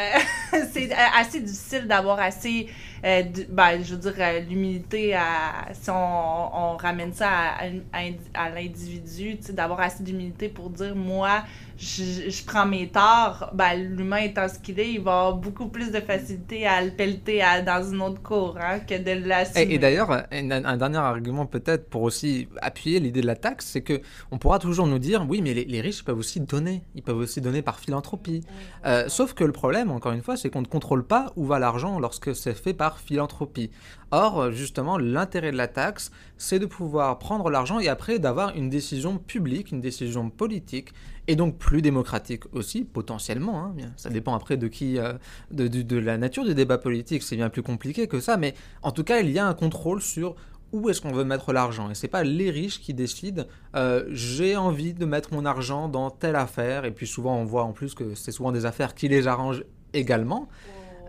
c'est 0.73 0.93
euh, 0.93 0.97
assez 1.19 1.41
difficile 1.41 1.87
d'avoir 1.87 2.21
assez. 2.21 2.69
euh, 3.05 3.23
ben, 3.49 3.83
je 3.83 3.95
veux 3.95 4.01
dire, 4.01 4.15
euh, 4.19 4.41
l'humilité, 4.41 5.15
à, 5.15 5.69
si 5.73 5.91
on, 5.91 6.77
ramène 6.77 7.13
ça 7.13 7.29
à, 7.31 7.65
à, 7.93 8.45
à 8.47 8.51
l'individu, 8.51 9.39
d'avoir 9.51 9.81
assez 9.81 10.03
d'humilité 10.03 10.49
pour 10.49 10.71
dire, 10.71 10.95
moi, 10.95 11.43
je, 11.79 12.45
prends 12.45 12.67
mes 12.67 12.89
torts, 12.89 13.51
ben, 13.55 13.75
l'humain 13.75 14.19
étant 14.19 14.49
ce 14.49 14.59
qu'il 14.59 14.79
est, 14.81 14.93
il 14.95 15.01
va 15.01 15.13
avoir 15.13 15.35
beaucoup 15.37 15.69
plus 15.69 15.91
de 15.91 16.01
facilité 16.01 16.67
à 16.67 16.85
le 16.85 16.91
pelleter 16.91 17.41
à- 17.41 17.63
dans 17.63 17.83
une 17.91 18.03
autre 18.03 18.21
cour 18.23 18.57
hein, 18.61 18.81
que 18.81 18.99
de 18.99 19.27
l'assumer. 19.27 19.63
Et, 19.63 19.75
et 19.75 19.79
d'ailleurs, 19.79 20.11
un, 20.11 20.77
dernier 20.77 20.99
argument 20.99 21.47
peut-être 21.47 21.89
pour 21.89 22.03
aussi 22.03 22.49
appuyer 22.61 22.99
l'idée 23.01 23.21
de 23.21 23.27
la 23.27 23.37
taxe, 23.37 23.67
c'est 23.67 23.83
que 23.83 24.01
on 24.31 24.39
pourra 24.39 24.59
toujours 24.59 24.87
nous 24.87 24.99
dire, 24.99 25.25
oui, 25.29 25.41
mais 25.41 25.55
les 25.55 25.81
riches 25.81 26.05
peuvent 26.05 26.19
aussi 26.19 26.41
donner, 26.41 26.83
ils 26.99 27.03
peuvent 27.03 27.17
aussi 27.17 27.41
donner 27.41 27.63
par 27.63 27.79
philanthropie. 27.79 28.43
Euh, 28.85 29.09
sauf 29.09 29.33
que 29.33 29.45
le 29.45 29.53
problème, 29.53 29.91
encore 29.91 30.13
une 30.13 30.23
fois, 30.23 30.37
c'est 30.37 30.51
qu'on 30.51 30.63
ne 30.63 30.67
contrôle 30.67 31.07
pas 31.07 31.33
où 31.37 31.47
va 31.47 31.61
l'argent 31.61 32.01
lorsque 32.01 32.35
c'est 32.35 32.55
fait 32.55 32.75
par 32.75 32.99
philanthropie. 32.99 33.71
Or, 34.11 34.51
justement, 34.51 34.99
l'intérêt 34.99 35.53
de 35.53 35.57
la 35.57 35.69
taxe, 35.69 36.11
c'est 36.39 36.59
de 36.59 36.67
pouvoir 36.67 37.19
prendre 37.19 37.51
l'argent 37.51 37.79
et 37.79 37.89
après 37.89 38.19
d'avoir 38.19 38.57
une 38.57 38.69
décision 38.69 39.19
publique, 39.19 39.71
une 39.71 39.81
décision 39.81 40.29
politique, 40.29 40.93
et 41.29 41.37
donc 41.37 41.57
plus 41.59 41.83
démocratique 41.83 42.45
aussi, 42.53 42.85
potentiellement. 42.85 43.67
hein. 43.67 43.75
Ça 43.97 44.09
dépend 44.11 44.35
après 44.35 44.57
de 44.57 44.67
qui, 44.67 44.99
euh, 44.99 45.13
de 45.53 45.99
la 45.99 46.19
nature 46.19 46.45
du 46.45 46.55
débat 46.55 46.79
politique, 46.79 47.23
c'est 47.23 47.37
bien 47.37 47.51
plus 47.51 47.63
compliqué 47.63 48.09
que 48.09 48.19
ça, 48.19 48.37
mais 48.37 48.55
en 48.83 48.91
tout 48.91 49.05
cas, 49.05 49.21
il 49.21 49.31
y 49.31 49.39
a 49.39 49.47
un 49.47 49.55
contrôle 49.55 50.03
sur 50.03 50.35
où 50.73 50.91
est-ce 50.91 51.01
qu'on 51.01 51.13
veut 51.13 51.25
mettre 51.25 51.53
l'argent. 51.53 51.91
Et 51.91 51.95
c'est 51.95 52.09
pas 52.09 52.25
les 52.25 52.51
riches 52.51 52.81
qui 52.81 52.95
décident, 52.95 53.45
euh, 53.77 54.05
j'ai 54.11 54.57
envie 54.57 54.93
de 54.95 55.05
mettre 55.07 55.33
mon 55.33 55.45
argent 55.45 55.89
dans 55.89 56.11
telle 56.11 56.37
affaire, 56.37 56.85
et 56.85 56.91
puis 56.91 57.07
souvent 57.07 57.37
on 57.37 57.45
voit 57.45 57.65
en 57.65 57.73
plus 57.73 57.95
que 57.95 58.15
c'est 58.15 58.33
souvent 58.33 58.53
des 58.53 58.67
affaires 58.67 58.95
qui 58.95 59.09
les 59.09 59.27
arrangent 59.27 59.65
également. 59.95 60.49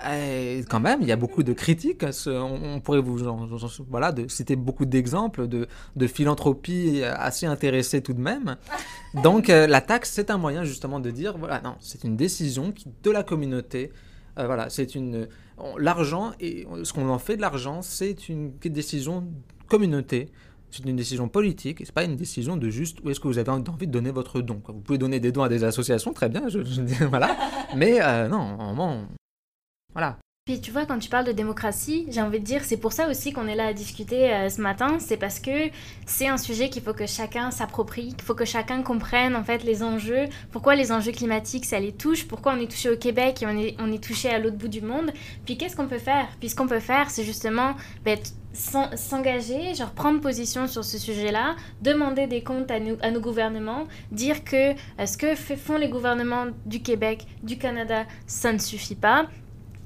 Et 0.10 0.64
quand 0.70 0.80
même, 0.80 1.00
il 1.02 1.10
y 1.10 1.12
a 1.12 1.18
beaucoup 1.18 1.44
de 1.44 1.52
critiques. 1.52 2.06
ce- 2.14 2.30
On, 2.30 2.80
pourrait 2.80 3.02
vous 3.02 3.20
voilà, 3.90 4.14
de 4.14 4.30
citer 4.30 4.56
beaucoup 4.56 4.86
d'exemples 4.86 5.46
de, 5.48 5.68
de 5.98 6.08
philanthropie 6.08 7.04
assez 7.04 7.46
intéressée 7.46 8.02
tout 8.02 8.14
de 8.14 8.22
même. 8.22 8.56
Donc 9.24 9.50
euh, 9.50 9.68
la 9.68 9.82
taxe, 9.82 10.12
c'est 10.14 10.32
un 10.32 10.38
moyen 10.38 10.64
justement 10.64 11.02
de 11.02 11.12
dire, 11.12 11.38
voilà, 11.38 11.60
non, 11.62 11.76
c'est 11.82 12.06
une 12.06 12.16
décision 12.16 12.72
qui, 12.72 12.86
de 13.04 13.12
la 13.12 13.24
communauté. 13.24 13.92
Euh, 14.40 14.46
voilà, 14.46 14.70
c'est 14.70 14.96
une 14.96 15.28
on- 15.58 15.76
l'argent 15.78 16.32
et 16.40 16.66
ce 16.84 16.94
qu'on 16.94 17.10
en 17.10 17.20
fait 17.20 17.36
de 17.36 17.42
l'argent, 17.42 17.82
c'est 17.82 18.30
une 18.30 18.54
décision 18.64 19.28
communauté. 19.68 20.30
C'est 20.72 20.86
une 20.86 20.96
décision 20.96 21.28
politique, 21.28 21.80
c'est 21.84 21.92
pas 21.92 22.04
une 22.04 22.16
décision 22.16 22.56
de 22.56 22.70
juste 22.70 23.00
où 23.04 23.10
est-ce 23.10 23.20
que 23.20 23.28
vous 23.28 23.40
avez 23.40 23.50
envie 23.50 23.88
de 23.88 23.92
donner 23.92 24.12
votre 24.12 24.40
don. 24.40 24.62
Vous 24.68 24.82
pouvez 24.82 25.00
donner 25.00 25.20
des 25.20 25.32
dons 25.32 25.42
à 25.42 25.50
des 25.50 25.64
associations, 25.64 26.14
très 26.14 26.30
bien, 26.30 26.48
je, 26.48 26.60
voilà. 27.10 27.36
Mais 27.76 28.00
euh, 28.02 28.28
non, 28.28 28.56
vraiment, 28.56 29.06
voilà. 29.94 30.20
Puis 30.50 30.60
tu 30.60 30.72
vois, 30.72 30.88
quand 30.88 30.98
tu 30.98 31.10
parles 31.10 31.28
de 31.28 31.32
démocratie, 31.32 32.08
j'ai 32.10 32.24
envie 32.24 32.40
de 32.40 32.44
dire, 32.44 32.64
c'est 32.64 32.78
pour 32.78 32.92
ça 32.92 33.08
aussi 33.08 33.32
qu'on 33.34 33.48
est 33.48 33.54
là 33.54 33.68
à 33.68 33.74
discuter 33.74 34.34
euh, 34.34 34.50
ce 34.50 34.60
matin, 34.60 34.98
c'est 34.98 35.18
parce 35.18 35.40
que 35.40 35.70
c'est 36.08 36.28
un 36.28 36.38
sujet 36.38 36.70
qu'il 36.72 36.82
faut 36.82 36.96
que 36.96 37.06
chacun 37.06 37.52
s'approprie, 37.52 38.16
qu'il 38.16 38.24
faut 38.24 38.34
que 38.34 38.46
chacun 38.46 38.82
comprenne 38.82 39.36
en 39.36 39.44
fait 39.44 39.64
les 39.64 39.84
enjeux, 39.84 40.26
pourquoi 40.52 40.74
les 40.74 40.92
enjeux 40.92 41.12
climatiques 41.12 41.66
ça 41.66 41.80
les 41.80 41.92
touche, 41.92 42.28
pourquoi 42.28 42.54
on 42.54 42.60
est 42.60 42.66
touché 42.66 42.90
au 42.90 42.98
Québec 42.98 43.44
et 43.44 43.46
on 43.46 43.56
est, 43.56 43.76
on 43.78 43.92
est 43.92 44.04
touché 44.04 44.28
à 44.28 44.40
l'autre 44.40 44.56
bout 44.56 44.70
du 44.70 44.82
monde, 44.82 45.12
puis 45.46 45.56
qu'est-ce 45.56 45.76
qu'on 45.76 45.86
peut 45.86 46.00
faire? 46.00 46.28
Puis 46.40 46.50
ce 46.50 46.56
qu'on 46.56 46.66
peut 46.66 46.80
faire, 46.80 47.12
c'est 47.12 47.24
justement 47.24 47.76
ben, 48.04 48.18
s'engager, 48.52 49.76
genre 49.76 49.92
prendre 49.92 50.20
position 50.20 50.66
sur 50.66 50.84
ce 50.84 50.98
sujet-là, 50.98 51.58
demander 51.84 52.26
des 52.26 52.42
comptes 52.42 52.72
à, 52.72 52.80
nous, 52.80 52.98
à 53.04 53.12
nos 53.12 53.22
gouvernements, 53.22 53.88
dire 54.12 54.44
que 54.44 54.72
euh, 54.72 55.06
ce 55.06 55.16
que 55.16 55.36
font 55.36 55.78
les 55.78 55.90
gouvernements 55.90 56.48
du 56.66 56.82
Québec, 56.82 57.28
du 57.44 57.60
Canada, 57.60 58.06
ça 58.26 58.52
ne 58.52 58.58
suffit 58.58 58.96
pas 58.96 59.28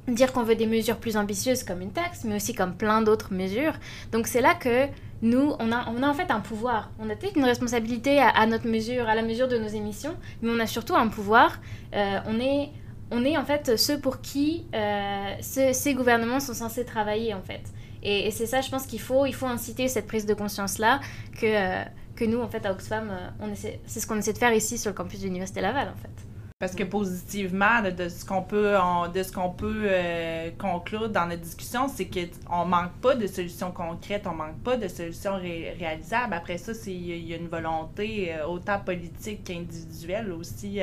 dire 0.07 0.33
qu'on 0.33 0.43
veut 0.43 0.55
des 0.55 0.67
mesures 0.67 0.97
plus 0.97 1.15
ambitieuses 1.17 1.63
comme 1.63 1.81
une 1.81 1.91
taxe, 1.91 2.23
mais 2.25 2.35
aussi 2.35 2.53
comme 2.53 2.75
plein 2.75 3.01
d'autres 3.01 3.33
mesures. 3.33 3.73
Donc 4.11 4.27
c'est 4.27 4.41
là 4.41 4.53
que 4.53 4.87
nous, 5.21 5.53
on 5.59 5.71
a, 5.71 5.87
en 6.09 6.13
fait 6.13 6.29
un 6.31 6.41
pouvoir. 6.41 6.91
On 6.99 7.09
a 7.09 7.15
peut-être 7.15 7.37
une 7.37 7.45
responsabilité 7.45 8.19
à, 8.19 8.45
notre 8.45 8.67
mesure, 8.67 9.07
à 9.07 9.15
la 9.15 9.21
mesure 9.21 9.47
de 9.47 9.57
nos 9.57 9.67
émissions, 9.69 10.15
mais 10.41 10.49
on 10.51 10.59
a 10.59 10.67
surtout 10.67 10.95
un 10.95 11.07
pouvoir. 11.07 11.59
Euh, 11.93 12.19
on, 12.27 12.39
est, 12.41 12.71
on 13.11 13.23
est 13.23 13.37
en 13.37 13.45
fait 13.45 13.77
ceux 13.77 13.97
pour 13.99 14.19
qui 14.19 14.65
euh, 14.75 15.35
ce- 15.41 15.71
ces 15.71 15.93
gouvernements 15.93 16.41
sont 16.41 16.53
censés 16.53 16.83
travailler 16.83 17.33
en 17.33 17.41
fait. 17.41 17.61
Et, 18.05 18.31
c'est 18.31 18.45
ça, 18.47 18.59
je 18.59 18.69
pense 18.69 18.85
qu'il 18.85 18.99
faut, 18.99 19.25
il 19.25 19.33
faut 19.33 19.45
inciter 19.45 19.87
cette 19.87 20.07
prise 20.07 20.25
de 20.25 20.33
conscience-là 20.33 20.99
que, 21.39 21.45
euh, 21.45 21.83
que 22.17 22.25
nous, 22.25 22.41
en 22.41 22.49
fait, 22.49 22.65
à 22.65 22.73
Oxfam, 22.73 23.09
c'est 23.55 23.79
ce 24.01 24.05
qu'on 24.05 24.17
essaie 24.17 24.33
de 24.33 24.37
faire 24.37 24.51
ici 24.53 24.77
sur 24.77 24.91
le 24.91 24.95
campus 24.95 25.19
de 25.21 25.25
l'Université 25.25 25.61
Laval, 25.61 25.87
en 25.87 25.95
fait. 26.01 26.22
Parce 26.63 26.75
que 26.75 26.83
positivement, 26.83 27.81
de 27.81 28.07
ce 28.07 28.23
qu'on 28.23 28.41
peut, 28.41 28.75
de 29.13 29.23
ce 29.23 29.31
qu'on 29.33 29.49
peut 29.49 29.83
euh, 29.83 30.49
conclure 30.57 31.09
dans 31.09 31.25
notre 31.25 31.41
discussion, 31.41 31.89
c'est 31.89 32.09
qu'on 32.09 32.65
manque 32.65 32.93
pas 33.01 33.15
de 33.15 33.27
solutions 33.27 33.71
concrètes, 33.71 34.25
on 34.27 34.33
manque 34.33 34.61
pas 34.63 34.77
de 34.77 34.87
solutions 34.87 35.35
réalisables. 35.35 36.33
Après 36.33 36.57
ça, 36.57 36.71
il 36.87 37.27
y 37.27 37.33
a 37.33 37.35
une 37.35 37.49
volonté 37.49 38.33
autant 38.47 38.79
politique 38.79 39.43
qu'individuelle 39.43 40.31
aussi 40.31 40.79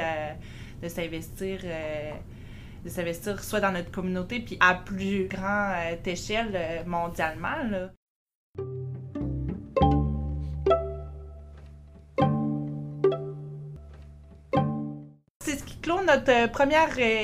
de 0.82 0.88
s'investir 0.88 1.60
de 2.84 2.88
s'investir 2.88 3.42
soit 3.42 3.60
dans 3.60 3.72
notre 3.72 3.90
communauté, 3.90 4.40
puis 4.40 4.56
à 4.60 4.74
plus 4.74 5.26
grande 5.28 5.74
euh, 5.76 5.96
échelle 6.10 6.52
euh, 6.54 6.84
mondialement. 6.84 7.90
Clôt 15.90 16.04
notre 16.04 16.30
euh, 16.30 16.46
premier 16.46 16.76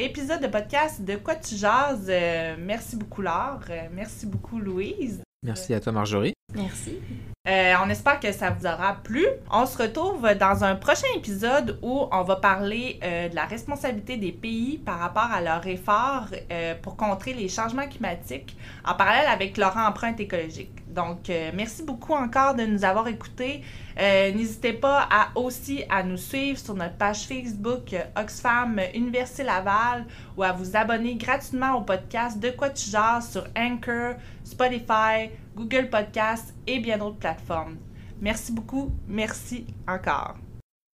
épisode 0.03 0.41
de 0.41 0.49
podcast 0.49 1.01
de 1.01 1.15
Quoi 1.15 1.37
tu 1.37 1.55
jases? 1.55 2.11
merci 2.59 2.97
beaucoup 2.97 3.23
Laure, 3.23 3.63
merci 3.93 4.27
beaucoup 4.27 4.59
Louise. 4.59 5.23
Merci 5.45 5.73
à 5.75 5.81
toi 5.81 5.93
Marjorie. 5.93 6.33
Merci. 6.55 6.99
Euh, 7.47 7.75
on 7.85 7.89
espère 7.91 8.19
que 8.19 8.33
ça 8.33 8.51
vous 8.51 8.67
aura 8.67 8.95
plu. 8.95 9.25
On 9.53 9.67
se 9.67 9.79
retrouve 9.81 10.29
dans 10.35 10.65
un 10.65 10.75
prochain 10.75 11.07
épisode 11.17 11.79
où 11.83 12.07
on 12.11 12.23
va 12.23 12.37
parler 12.37 12.99
euh, 13.05 13.29
de 13.29 13.37
la 13.37 13.45
responsabilité 13.45 14.17
des 14.17 14.33
pays 14.33 14.79
par 14.79 14.99
rapport 14.99 15.31
à 15.33 15.41
leur 15.41 15.65
effort 15.67 16.27
euh, 16.51 16.75
pour 16.83 16.97
contrer 16.97 17.35
les 17.35 17.49
changements 17.49 17.87
climatiques 17.87 18.57
en 18.85 18.95
parallèle 18.95 19.29
avec 19.29 19.57
leur 19.59 19.77
empreinte 19.77 20.19
écologique. 20.19 20.73
Donc, 20.97 21.31
merci 21.55 21.83
beaucoup 21.83 22.15
encore 22.15 22.55
de 22.55 22.65
nous 22.65 22.85
avoir 22.85 23.07
écoutés. 23.07 23.63
N'hésitez 23.97 24.73
pas 24.73 25.09
aussi 25.35 25.85
à 25.91 26.03
nous 26.03 26.17
suivre 26.17 26.59
sur 26.59 26.75
notre 26.75 26.97
page 26.97 27.27
Facebook 27.27 27.95
Oxfam 28.17 28.81
Université 28.95 29.43
Laval 29.43 30.07
ou 30.37 30.43
à 30.43 30.53
vous 30.53 30.75
abonner 30.75 31.15
gratuitement 31.17 31.75
au 31.75 31.83
podcast 31.83 32.41
De 32.41 32.51
quoi 32.51 32.71
tu 32.71 32.91
jases 32.91 33.31
sur 33.31 33.47
Anchor, 33.57 34.15
Spotify, 34.43 35.31
Google 35.55 35.91
Podcasts 35.91 36.55
et 36.67 36.79
bien 36.79 36.99
d'autres 36.99 37.19
plateformes. 37.19 37.77
Merci 38.21 38.53
beaucoup, 38.53 38.91
merci 39.07 39.67
encore. 39.87 40.37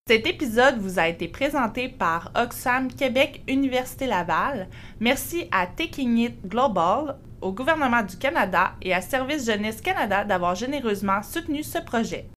Cet 0.08 0.26
épisode 0.26 0.80
vous 0.80 0.98
a 0.98 1.08
été 1.08 1.28
présenté 1.28 1.88
par 1.88 2.32
Oxfam 2.36 2.92
Québec 2.92 3.44
Université 3.48 4.08
Laval. 4.08 4.68
Merci 5.00 5.48
à 5.52 5.68
Taking 5.68 6.18
It 6.18 6.48
Global, 6.48 7.18
au 7.42 7.52
gouvernement 7.52 8.04
du 8.04 8.18
Canada 8.18 8.74
et 8.82 8.94
à 8.94 9.02
Service 9.02 9.46
Jeunesse 9.46 9.82
Canada 9.82 10.24
d'avoir 10.24 10.56
généreusement 10.56 11.22
soutenu 11.24 11.64
ce 11.64 11.80
projet. 11.80 12.30